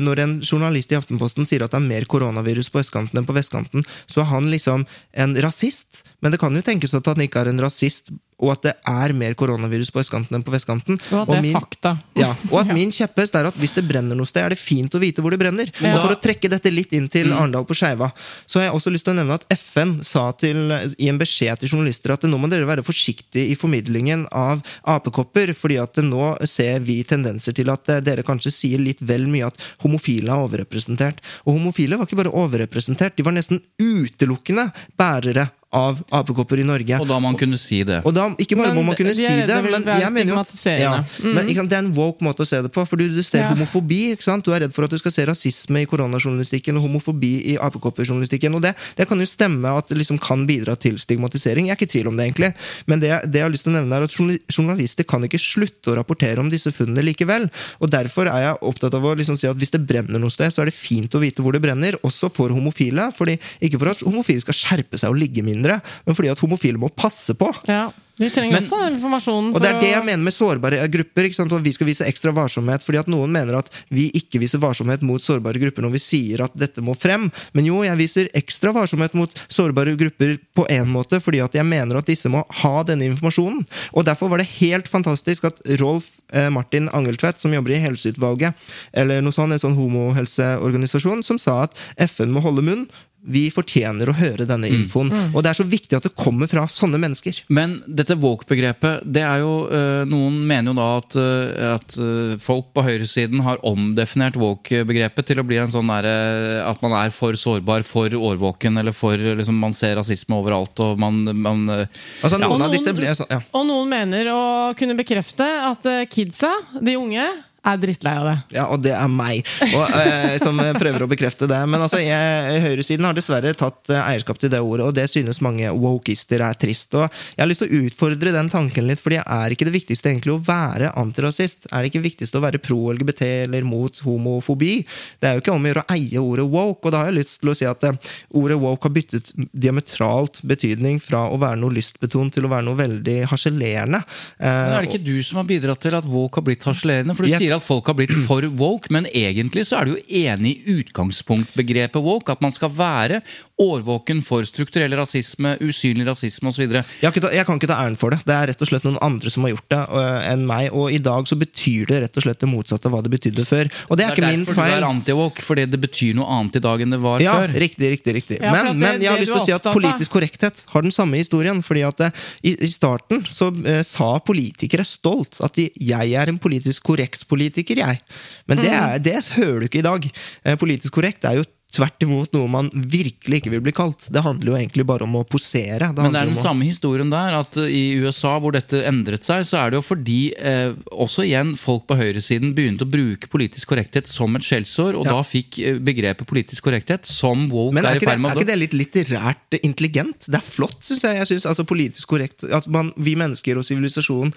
[0.01, 3.35] når en journalist i Aftenposten sier at det er mer koronavirus på østkanten enn på
[3.37, 6.04] vestkanten, så er han liksom en rasist.
[6.21, 8.11] Men det kan jo tenkes at han ikke er en rasist,
[8.43, 10.97] og at det er mer koronavirus på østkanten enn på vestkanten.
[11.13, 11.93] Og at det er fakta.
[12.19, 14.95] Ja, og at min kjepphest er at hvis det brenner noe sted, er det fint
[14.95, 15.71] å vite hvor det brenner.
[15.79, 15.93] Ja.
[15.95, 18.11] Og for å trekke dette litt inn til Arendal på Skeiva,
[18.43, 21.63] så har jeg også lyst til å nevne at FN sa til, i en beskjed
[21.63, 26.33] til journalister at nå må dere være forsiktige i formidlingen av apekopper, fordi at nå
[26.49, 30.43] ser vi tendenser til at eh, dere kanskje sier litt vel mye at homofile er
[30.43, 31.23] overrepresentert.
[31.45, 36.97] Og homofile var ikke bare overrepresentert, de var nesten utelukkende bærere av apekopper i Norge.
[37.03, 37.99] Og da man kunne si det.
[38.07, 40.33] Og da, ikke bare Men må man kunne det, si det, det, men jeg mener
[40.33, 41.33] jo at ja, Mm.
[41.35, 42.83] men, ikke sant, Det er en woke måte å se det på.
[42.87, 43.49] For du, du ser Ja.
[43.53, 44.13] homofobi.
[44.15, 44.45] ikke sant?
[44.45, 48.55] Du er redd for at du skal se rasisme i koronajournalistikken og homofobi i apekopperjournalistikken.
[48.55, 51.67] Og det, det kan jo stemme at det liksom kan bidra til stigmatisering.
[51.67, 52.53] Jeg er ikke i tvil om det, egentlig.
[52.87, 54.15] Men det, det jeg har lyst til å nevne er at
[54.55, 57.49] journalister kan ikke slutte å rapportere om disse funnene likevel.
[57.81, 60.51] Og derfor er jeg opptatt av å liksom si at hvis det brenner noe sted,
[60.53, 63.09] så er det fint å vite hvor det brenner, også for homofile.
[63.15, 66.41] fordi Ikke for at homofile skal skjerpe seg og ligge mindre, mindre, men fordi at
[66.43, 67.51] homofile må passe på.
[67.67, 67.91] Ja.
[68.17, 69.53] De trenger Men- også den informasjonen.
[69.53, 71.61] Og det er det jeg mener med sårbare grupper.
[71.61, 75.19] vi skal vise ekstra varsomhet, fordi at Noen mener at vi ikke viser varsomhet mot
[75.21, 77.29] sårbare grupper når vi sier at dette må frem.
[77.53, 81.65] Men jo, jeg viser ekstra varsomhet mot sårbare grupper på en måte, fordi at jeg
[81.65, 83.67] mener at disse må ha denne informasjonen.
[83.93, 88.53] Og Derfor var det helt fantastisk at Rolf eh, Martin Angeltvedt, som jobber i Helseutvalget,
[88.93, 92.87] eller noe sånt, en sånn homohelseorganisasjon, som sa at FN må holde munn.
[93.25, 95.11] Vi fortjener å høre denne infoen.
[95.33, 97.41] Og det er så viktig at det kommer fra sånne mennesker.
[97.53, 102.35] Men dette woke-begrepet, det er jo øh, Noen mener jo da at, øh, at øh,
[102.41, 107.13] folk på høyresiden har omdefinert woke-begrepet til å bli en sånn derre At man er
[107.15, 112.35] for sårbar, for årvåken, eller for liksom, Man ser rasisme overalt, og man, man Altså
[112.35, 112.45] Ja.
[112.45, 113.41] Noen Og av disse ble sånn, ja.
[113.55, 114.41] Og noen mener å
[114.77, 116.51] kunne bekrefte at eh, kidsa,
[116.81, 117.25] de unge,
[117.65, 118.35] er drittlei av det.
[118.55, 121.59] Ja, og det er meg, og, eh, som prøver å bekrefte det.
[121.69, 125.41] Men altså, jeg, høyresiden har dessverre tatt eh, eierskap til det ordet, og det synes
[125.45, 126.93] mange wokister er trist.
[126.97, 130.11] Og jeg har lyst til å utfordre den tanken litt, fordi er ikke det viktigste
[130.11, 131.69] egentlig å være antirasist?
[131.71, 134.77] Er det ikke viktigst å være pro-LGBT eller mot homofobi?
[135.19, 137.19] Det er jo ikke om å gjøre å eie ordet woke, og da har jeg
[137.19, 141.59] lyst til å si at eh, ordet woke har byttet diametralt betydning fra å være
[141.61, 144.01] noe lystbetont til å være noe veldig harselerende.
[144.37, 147.15] Eh, Men er det ikke du som har bidratt til at woke har blitt harselerende?
[147.17, 147.41] For du yes.
[147.41, 150.79] sier at folk har blitt for woke, men egentlig så er du jo enig i
[150.81, 152.31] utgangspunktbegrepet woke.
[152.31, 153.21] At man skal være
[153.61, 156.65] årvåken for strukturell rasisme, usynlig rasisme osv.
[156.67, 158.19] Jeg, jeg kan ikke ta æren for det.
[158.27, 160.69] Det er rett og slett noen andre som har gjort det øh, enn meg.
[160.75, 163.45] Og i dag så betyr det rett og slett det motsatte av hva det betydde
[163.47, 163.69] før.
[163.87, 164.75] Og det er, Det ikke er min derfor du feil.
[164.75, 167.55] er anti-woke, fordi det betyr noe annet i dag enn det var Ja, før.
[167.63, 168.15] riktig, riktig.
[168.19, 168.41] riktig.
[168.41, 170.65] Ja, men, det- men jeg har lyst til å er si at av- politisk korrekthet
[170.73, 171.61] har den samme historien.
[171.63, 172.01] fordi at
[172.43, 177.23] i, i starten så uh, sa politikere stolt at de, 'jeg er en politisk korrekt
[177.27, 177.99] politiker', jeg.
[178.47, 180.09] Men det, er, det hører du ikke i dag.
[180.43, 184.05] Eh, politisk korrekt er jo tvert imot noe man virkelig ikke vil bli kalt.
[184.13, 185.89] Det handler jo egentlig bare om å posere.
[185.91, 188.79] Men det er den om å- samme historien der, at uh, i USA hvor dette
[188.87, 192.91] endret seg, så er det jo fordi eh, også igjen folk på høyresiden begynte å
[192.91, 195.17] bruke politisk korrekthet som et skjellsord, og Ja.
[195.17, 198.51] da fikk eh, begrepet politisk korrekthet som woke Men er i ikke, det, er ikke
[198.53, 200.29] det litt litterært intelligent?
[200.31, 201.19] Det er flott, syns jeg.
[201.19, 202.45] jeg synes, altså Politisk korrekt.
[202.55, 204.31] At man, vi mennesker og sivilisasjonen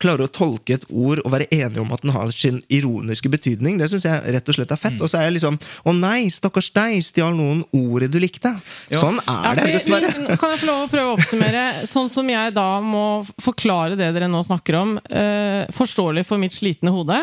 [0.00, 3.78] klarer å tolke et ord og være enige om at den har sin ironiske betydning.
[3.80, 4.96] Det syns jeg rett og slett er fett.
[4.96, 5.04] Mm.
[5.04, 8.52] Og så er jeg liksom Å nei, stakkars deg, stjal noen ordet du likte.
[8.90, 10.12] Sånn er Ja, det, dessverre.
[10.40, 11.64] Kan jeg få lov å prøve å oppsummere?
[11.94, 13.04] Sånn som jeg da må
[13.42, 17.20] forklare det dere nå snakker om, eh, forståelig for mitt slitne hode.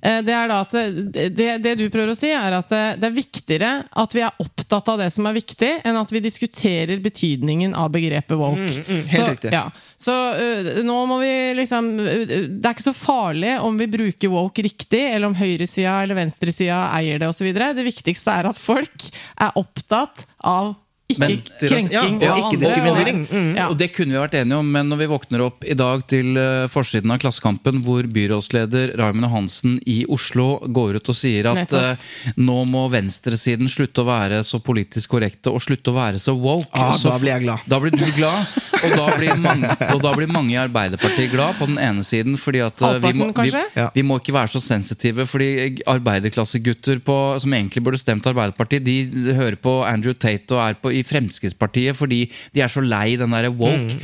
[0.00, 0.74] Eh, Det er da at
[1.14, 4.24] det, det, det du prøver å si, er at det, det er viktigere at vi
[4.24, 8.66] er opptatt av det som er viktig, enn at vi diskuterer betydningen av begrepet woke.
[8.66, 9.52] Mm, helt så, riktig.
[9.54, 9.66] Ja.
[9.98, 14.32] Så uh, nå må vi liksom uh, Det er ikke så farlig om vi bruker
[14.32, 17.50] woke riktig, eller om høyresida eller venstresida eier det osv.
[17.54, 20.76] Det viktigste er at folk er opptatt av
[21.08, 23.20] ikke Men- krenking Ja, og ikke diskriminering.
[23.30, 23.56] Mm.
[23.56, 23.68] Ja.
[23.72, 26.36] Og det kunne vi vært enige om, men når vi våkner opp i dag til
[26.36, 31.72] eh, forsiden av Klassekampen, hvor byrådsleder Raymond Hansen i Oslo går ut og sier at
[31.72, 31.96] eh,
[32.36, 36.68] nå må venstresiden slutte å være så politisk korrekte og slutte å være så woke.
[36.76, 37.64] Ah, så, da blir jeg glad.
[37.72, 38.52] Da blir du glad,
[38.82, 42.36] og da blir mange, og da blir mange i Arbeiderpartiet glad på den ene siden.
[42.36, 43.88] fordi at uh, vi må, Vi, Ja.
[43.94, 49.32] vi må ikke være så sensitive, fordi arbeiderklassegutter på, som egentlig burde stemt Arbeiderpartiet, de
[49.34, 52.24] hører på Andrew Tate og er på, i Fremskrittspartiet fordi
[52.54, 53.98] de er så lei den derre woke.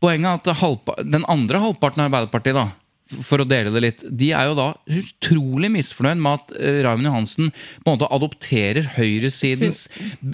[0.00, 2.66] Poenget er at halvpa, den andre halvparten av Arbeiderpartiet, da,
[3.24, 4.66] for å dele det litt, de er jo da
[4.98, 9.78] utrolig misfornøyd med at uh, Raymond Johansen på en måte adopterer høyresidens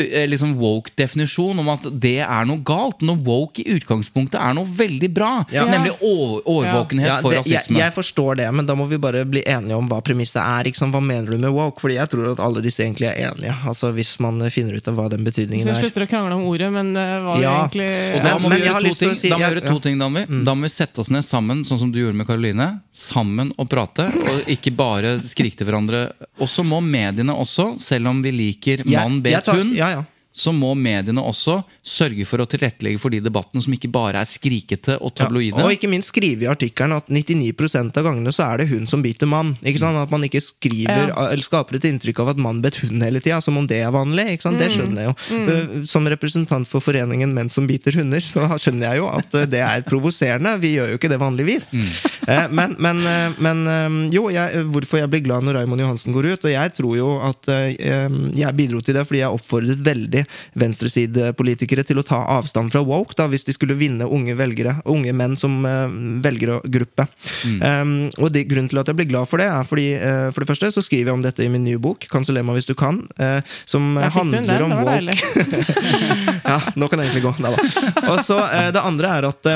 [0.01, 4.67] eh, liksom woke-definisjon om at det er noe galt, når woke i utgangspunktet er noe
[4.67, 5.33] veldig bra.
[5.55, 5.67] Ja.
[5.71, 7.77] Nemlig årvåkenhet overvåkenhet Ja, for rasisme.
[7.79, 10.65] jeg, jeg forstår det, men da må vi bare bli enige om hva premisset er.
[10.69, 10.93] Liksom.
[10.95, 11.81] Hva mener du med woke?
[11.83, 13.55] Fordi jeg tror at alle disse egentlig er enige.
[13.69, 15.79] Altså Hvis man finner ut av hva den betydningen er.
[15.79, 17.55] Så slutter å krangle om ordet, men hva Ja.
[17.65, 19.71] egentlig Og da må vi gjøre to ting, si- da må vi ja, gjøre ja.
[19.71, 20.27] to ting Danvi.
[20.45, 22.64] Da må vi sette oss ned sammen, sånn som du gjorde med Karoline.
[22.95, 26.07] Sammen og prate, og ikke bare skrike til hverandre.
[26.39, 30.03] Og så må mediene også, selv om vi liker mann bet hund, Ja, ja.
[30.35, 34.29] Så må mediene også sørge for å tilrettelegge for de debattene som ikke bare er
[34.29, 35.63] skrikete og Ja, tabloide.
[35.63, 39.03] og ikke minst skrive i artikkelen at 99% av gangene så er det hun som
[39.03, 39.55] biter mann.
[39.63, 39.97] Ikke sant?
[39.97, 41.29] At man ikke skriver, Ja.
[41.31, 43.93] eller skaper et inntrykk av at mann bet hund hele tida, som om det er
[43.95, 44.27] vanlig.
[44.35, 44.59] Ikke sant?
[44.59, 45.15] Det skjønner jeg jo.
[45.39, 45.87] Mm.
[45.87, 49.63] Som representant for foreningen Menn som biter hunder, så skjønner jeg jo at uh, det
[49.63, 50.59] er provoserende.
[50.61, 51.73] Vi gjør jo ikke det vanligvis.
[51.75, 52.51] Mm.
[52.51, 56.33] men men, eh, men eh, jo, jeg, hvorfor jeg blir glad når Raymond Johansen går
[56.35, 56.45] ut.
[56.45, 57.75] Og jeg tror jo at eh,
[58.35, 60.24] jeg bidro til det fordi jeg oppfordret veldig
[60.59, 65.15] venstresidepolitikere til å ta avstand fra woke da, hvis de skulle vinne unge velgere, unge
[65.17, 65.87] menn som uh,
[66.25, 67.07] velgergruppe.
[67.61, 70.45] Um, og de, grunnen til at jeg blir glad for det, er fordi uh, for
[70.45, 72.75] det første så skriver jeg om dette i min nye bok, 'Kanseller meg hvis du
[72.79, 75.19] kan', uh, som handler om woke.
[76.45, 77.33] Ja, nå kan jeg egentlig gå.
[77.41, 78.13] Nei da.
[78.13, 79.49] Og så uh, Det andre er at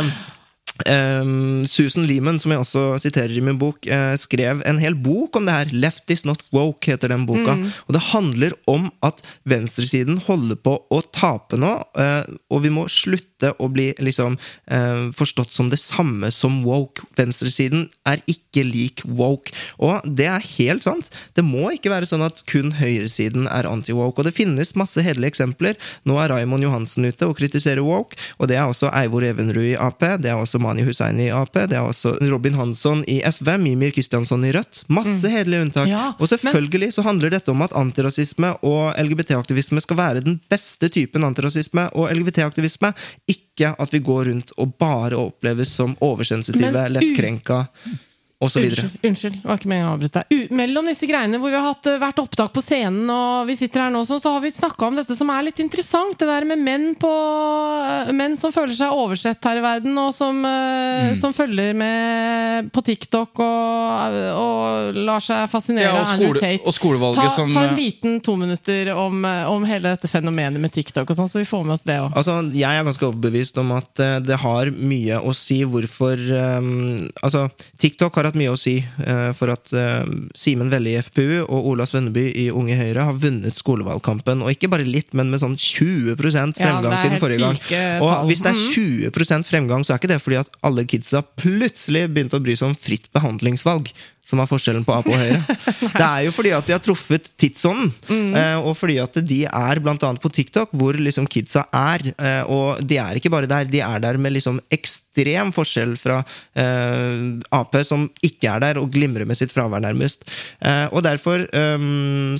[0.86, 4.94] eh, Ehm, Susan Lehman, som jeg også siterer i min bok, eh, skrev en hel
[4.94, 5.72] bok om det her.
[5.72, 7.56] 'Left is not woke' heter den boka.
[7.88, 12.88] Og det handler om at venstresiden holder på å tape nå, eh, og vi må
[12.88, 14.36] slutte å bli liksom
[14.70, 17.06] eh, forstått som det samme som woke.
[17.18, 19.54] Venstresiden er ikke lik woke.
[19.78, 21.10] Og det er helt sant.
[21.38, 24.20] Det må ikke være sånn at kun høyresiden er anti-woke.
[24.20, 25.78] Og det finnes masse hederlige eksempler.
[26.08, 29.76] Nå er Raymond Johansen ute og kritiserer woke, og det er også Eivor Evenrud i
[29.78, 30.02] Ap.
[30.22, 31.54] Det er også Mani Hussaini i Ap.
[31.54, 33.54] Det er også Robin Hansson i SV.
[33.62, 34.84] Mimir Kristiansson i Rødt.
[34.92, 35.88] Masse hederlige unntak.
[35.90, 40.90] Ja, og selvfølgelig så handler dette om at antirasisme og LGBT-aktivisme skal være den beste
[40.92, 42.92] typen antirasisme og LGBT-aktivisme.
[43.28, 47.64] Ikke at vi går rundt og bare oppleves som oversensitive, lettkrenka
[48.40, 48.58] osv.
[48.62, 50.52] Unnskyld, unnskyld, det var ikke meningen å avbryte deg.
[50.54, 53.90] Mellom disse greiene hvor vi har hatt, hvert opptak på scenen, og vi sitter her
[53.94, 56.14] nå, så, så har vi snakka om dette som er litt interessant.
[56.18, 57.10] Det der med menn, på,
[58.06, 61.16] eh, menn som føler seg oversett her i verden, og som, mm.
[61.18, 66.44] som følger med på TikTok og, og lar seg fascinere Ja, og av Andrew skole-
[66.44, 66.62] Tate.
[66.68, 70.62] og skolevalget ta, som- ta en liten to minutter om, eh, om hele dette fenomenet
[70.62, 72.14] med TikTok, og sånn, så vi får med oss det òg.
[72.14, 76.18] Altså, Jeg er ganske overbevist om at eh, det har mye å si hvorfor
[76.58, 77.48] um, Altså,
[77.80, 80.08] TikTok har hatt mye å si eh, for at eh,
[80.38, 84.44] Simen Velle i FPU og Ola Svenneby i Unge Høyre har vunnet skolevalgkampen.
[84.44, 86.16] Og ikke bare litt, men med sånn 20
[86.58, 87.58] fremgang Ja, siden forrige gang.
[88.02, 88.28] Og tall.
[88.30, 88.62] hvis det er
[89.12, 92.70] 20% fremgang, så er ikke det fordi at alle kidsa plutselig begynte å bry seg
[92.70, 93.90] om fritt behandlingsvalg.
[94.28, 95.40] Som er forskjellen på Ap og Høyre.
[95.98, 97.90] Det er jo fordi at de har truffet tidsånden.
[98.10, 98.34] Mm.
[98.36, 102.10] eh, Og fordi at de er annet på TikTok, hvor liksom kidsa er.
[102.18, 106.20] eh, Og de er ikke bare der, de er der med liksom ekstrem forskjell fra
[106.54, 110.26] eh, Ap, som ikke er der og glimrer med sitt fravær, nærmest.
[110.60, 111.88] Eh, og derfor eh,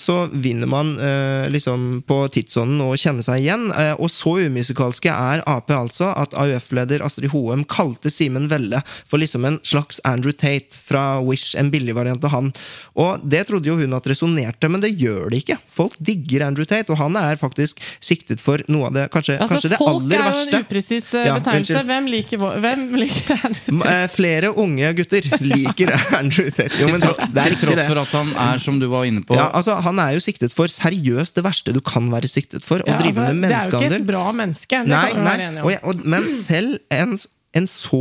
[0.01, 3.69] så vinner man eh, liksom på tidsånden og kjenner seg igjen.
[3.99, 9.45] Og så umusikalske er Ap altså at AUF-leder Astrid Hoem kalte Simen Velle for liksom
[9.49, 12.51] en slags Andrew Tate fra Wish, en billig variant av han.
[12.99, 15.59] Og det trodde jo hun at resonnerte, men det gjør det ikke.
[15.73, 19.55] Folk digger Andrew Tate, og han er faktisk siktet for noe av det kanskje, Altså,
[19.63, 21.85] kanskje det folk er jo en upresis eh, Ja, betegnelse.
[21.89, 23.93] Hvem liker, hvem liker Andrew Tate?
[23.95, 26.75] eh, Flere unge gutter liker Andrew Tate.
[26.83, 27.13] Jo, men det
[27.45, 27.87] er til tross det.
[27.93, 30.53] for at han er, som du var inne på Ja, altså, han er jo siktet
[30.57, 32.83] for seriøst det verste du kan være siktet for.
[32.83, 34.83] Å Ja, drive altså, med det er jo ikke et bra menneske.
[34.85, 35.63] Det Nei, nei.
[35.63, 37.15] Og og, men selv en,
[37.57, 38.01] en så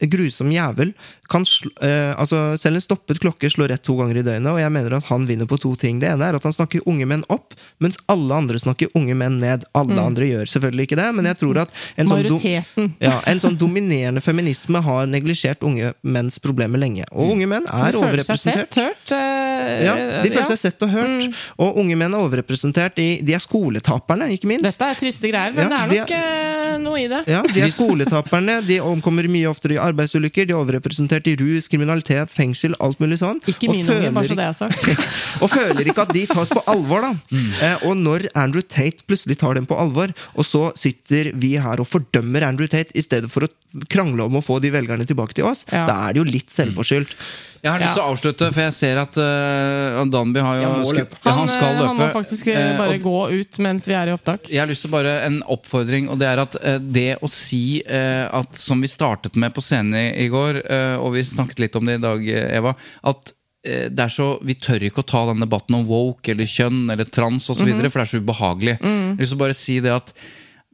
[0.00, 0.94] grusom jævel
[1.30, 4.58] kan sl eh, altså Selv en stoppet klokke slår rett to ganger i døgnet, og
[4.60, 6.00] jeg mener at han vinner på to ting.
[6.02, 9.38] Det ene er at han snakker unge menn opp, mens alle andre snakker unge menn
[9.42, 9.64] ned.
[9.78, 12.40] Alle andre gjør selvfølgelig ikke det, men jeg tror at en sånn, dom,
[12.76, 12.88] Mm.
[13.02, 17.04] Ja, en sånn dominerende feminisme har neglisjert unge menns problemer lenge.
[17.12, 18.74] Og unge menn Så er de føler seg overrepresentert.
[18.74, 19.12] sett, hørt.
[19.14, 20.46] øh, Ja, de føler ja.
[20.50, 21.24] seg sett og hørt.
[21.28, 21.34] Mm.
[21.62, 24.64] Og unge menn er overrepresentert i De er skoletaperne, ikke minst.
[24.66, 27.22] Dette er triste greier, men Ja, det de er nok eh, noe i det.
[27.30, 31.68] Ja, De er skoletaperne, de omkommer mye oftere i arbeidsulykker, de er overrepresentert i rus,
[31.70, 33.40] kriminalitet, fengsel, alt mulig sånn.
[33.50, 35.06] Ikke mine unger, bare så det er sagt.
[35.44, 37.12] og føler ikke at de tas på alvor, da.
[37.34, 37.50] Mm.
[37.66, 41.82] Eh, og når Andrew Tate plutselig tar dem på alvor, og så sitter vi her
[41.82, 43.52] og fordømmer Andrew Tate i stedet for å
[43.88, 45.86] krangle om å få de velgerne tilbake til oss, Ja.
[45.86, 47.14] da er det jo litt selvforskyldt.
[47.62, 50.86] Jeg har lyst til å avslutte, for jeg ser at uh, Danby har jo Jeg
[50.86, 51.18] skutt- løpe.
[51.24, 51.86] Ja, Han, han skal eh, løpe.
[51.90, 54.48] han må faktisk eh, Eh, bare uh, gå ut mens vi er i opptak.
[54.48, 57.82] Jeg har lyst til bare en oppfordring, og det er at uh, det å si
[57.84, 61.60] eh, at som vi startet med på scenen i, i går, eh, og vi snakket
[61.66, 62.72] litt om det i dag, eh, Eva,
[63.04, 66.48] at eh, det er så, Vi tør ikke å ta den debatten om woke eller
[66.48, 67.90] kjønn eller trans osv., Mhm.
[67.92, 68.78] for det er så ubehagelig.
[68.80, 70.14] Jeg lyst til å bare si det at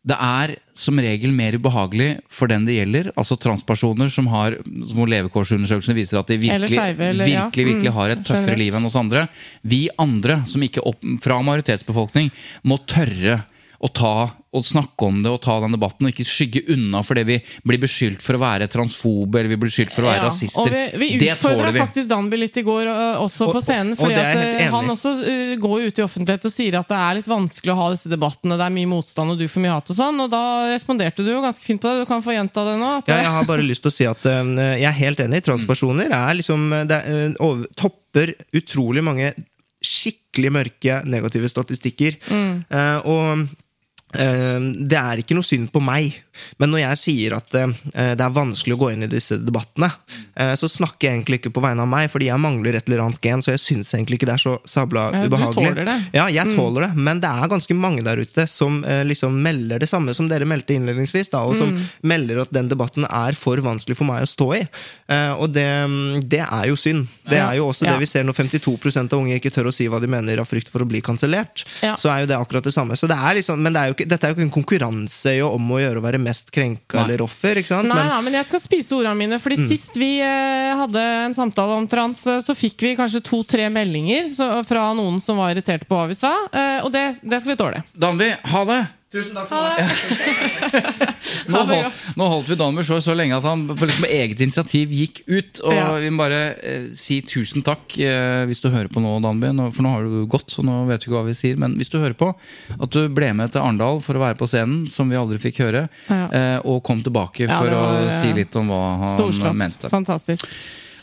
[0.07, 4.55] det er som regel mer ubehagelig for den det gjelder, altså transpersoner som har
[4.95, 7.47] hvor levekårsundersøkelsene viser at de virkelig, skeive, eller- ja.
[7.49, 9.29] virkelig, virkelig Mm, har et tøffere liv enn oss andre.
[9.65, 12.31] Vi andre, som ikke opp, fra majoritetsbefolkning,
[12.65, 13.45] må tørre
[13.87, 14.17] å ta
[14.57, 17.35] og snakke om det og ta den debatten, og ikke skygge unna fordi vi
[17.69, 20.63] blir beskyldt for å være transfobe eller vi blir beskyldt for å være Ja, rasister.
[20.63, 23.93] Og vi, vi det utfordra faktisk Danby litt i går, øh, også på scenen.
[23.93, 26.89] og- og Fordi at enig han også øh, går ut i offentlighet og sier at
[26.89, 28.57] det er litt vanskelig å ha disse debattene.
[28.57, 30.23] Det er mye motstand, og du får mye hat og sånn.
[30.25, 32.07] Og da responderte du jo ganske fint på det.
[32.07, 32.95] Du kan få gjenta det nå.
[33.03, 35.43] At, Ja, jeg har bare lyst til å si at uh, jeg er helt enig.
[35.45, 39.35] Transpersoner er liksom det er, eh, over, topper utrolig mange
[39.85, 42.17] skikkelig mørke negative statistikker.
[42.33, 43.47] Eh, og eh,
[44.17, 46.15] det er ikke noe synd på meg.
[46.59, 47.75] Men når jeg sier at eh,
[48.17, 49.91] det er vanskelig å gå inn i disse debattene,
[50.37, 53.05] eh, så snakker jeg egentlig ikke på vegne av meg, fordi jeg mangler et eller
[53.07, 55.73] annet gen, så jeg syns egentlig ikke det er så sabla Ja, du ubehagelig.
[55.75, 55.97] tåler det.
[56.17, 59.79] Ja, jeg tåler det, men det er ganske mange der ute som eh, liksom melder
[59.83, 61.73] det samme som dere meldte innledningsvis, da, og som
[62.03, 64.63] melder at den debatten er for vanskelig for meg å stå i.
[65.39, 65.67] Og det,
[66.29, 67.07] det er jo synd.
[67.29, 67.93] Det er jo også Ja.
[67.95, 70.49] det vi ser når 52% av unge ikke tør å si hva de mener av
[70.49, 71.65] frykt for å bli kansellert.
[71.85, 71.95] Ja.
[72.01, 72.97] Så er jo det akkurat det samme.
[72.99, 75.71] Så det er liksom, men det er ikke, dette er jo ikke en konkurranse om
[75.77, 77.05] å gjøre å være mest krenka Nei.
[77.07, 77.61] eller offer.
[77.63, 77.89] ikke sant?
[77.89, 79.39] Nei, Men- nei, men jeg skal spise ordene mine.
[79.43, 79.69] Fordi Mm.
[79.71, 84.29] Sist vi eh, hadde en samtale om trans, eh, så fikk vi kanskje to-tre meldinger
[84.35, 86.35] så, fra noen som var irritert på hva vi sa.
[86.53, 87.85] Eh, og det, det skal vi tåle.
[87.97, 88.81] Danby, ha det!
[89.07, 91.13] Ha takk for meg.
[91.53, 94.91] nå, holdt, nå holdt vi Danby så, så lenge at han på liksom eget initiativ
[94.93, 95.61] gikk ut.
[95.63, 95.85] Og Ja.
[96.03, 99.53] vi må bare eh, si tusen takk eh, hvis du hører på nå, Danby.
[99.57, 101.57] Nå, for nå har du gått, så nå vet du ikke hva vi sier.
[101.63, 102.33] Men hvis du hører på,
[102.77, 105.63] at du ble med til Arendal for å være på scenen, som vi aldri fikk
[105.65, 106.27] høre, Ja.
[106.35, 109.55] eh, og kom tilbake for ja, var, å eh, si litt om hva han Storslott.
[109.63, 109.93] mente.
[109.93, 110.51] Fantastisk.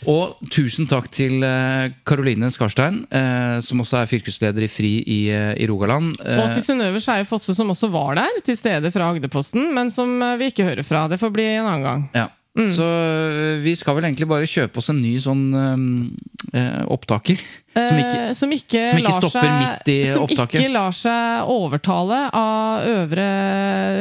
[0.10, 1.40] Og tusen takk til
[2.08, 6.16] Karoline Skarstein, eh, som også er fylkesleder i FRI i, eh, i Rogaland.
[6.26, 9.90] Eh, Og til Synnøve Skeie Fosse, som også var der, til stede fra Agderposten, men
[9.94, 11.08] som eh, vi ikke hører fra.
[11.08, 12.10] Det får bli en annen gang.
[12.14, 12.28] Ja.
[12.54, 12.68] Mm.
[12.70, 12.86] Så
[13.64, 15.48] vi skal vel egentlig bare kjøpe oss en ny sånn
[16.54, 17.40] øh, opptaker.
[17.74, 20.60] Som ikke, Eh, som ikke, som ikke stopper seg, midt i som opptaket.
[20.62, 23.26] ikke lar seg overtale av øvre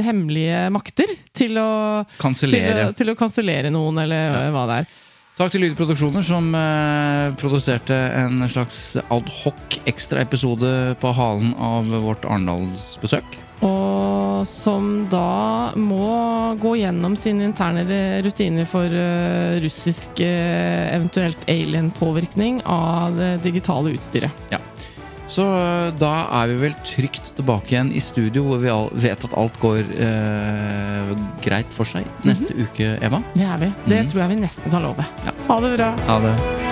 [0.05, 2.75] hemmelige makter til å Kansellere.
[2.75, 4.87] Til, å- til å kansellere noen, eller hva det er.
[5.33, 10.69] Takk til Lydproduksjoner, som eh, produserte en slags adhoc ekstra episode
[11.01, 13.39] på halen av vårt Arendalsbesøk.
[13.65, 17.87] Og som da må gå gjennom sine interne
[18.27, 24.45] rutiner for eh, russisk eh, eventuelt alien-påvirkning av det digitale utstyret.
[24.53, 24.61] Ja.
[25.33, 26.11] Så øh, da
[26.43, 31.15] er vi vel trygt tilbake igjen i studio, hvor vi vet at alt går eh,
[31.45, 33.23] greit for seg neste uke, Eva.
[33.37, 33.71] Det er vi.
[33.87, 34.13] Det Mhm.
[34.13, 35.07] tror jeg vi nesten kan love.
[35.25, 35.33] Ja.
[35.49, 35.91] Ha det bra.
[36.11, 36.72] Ha det.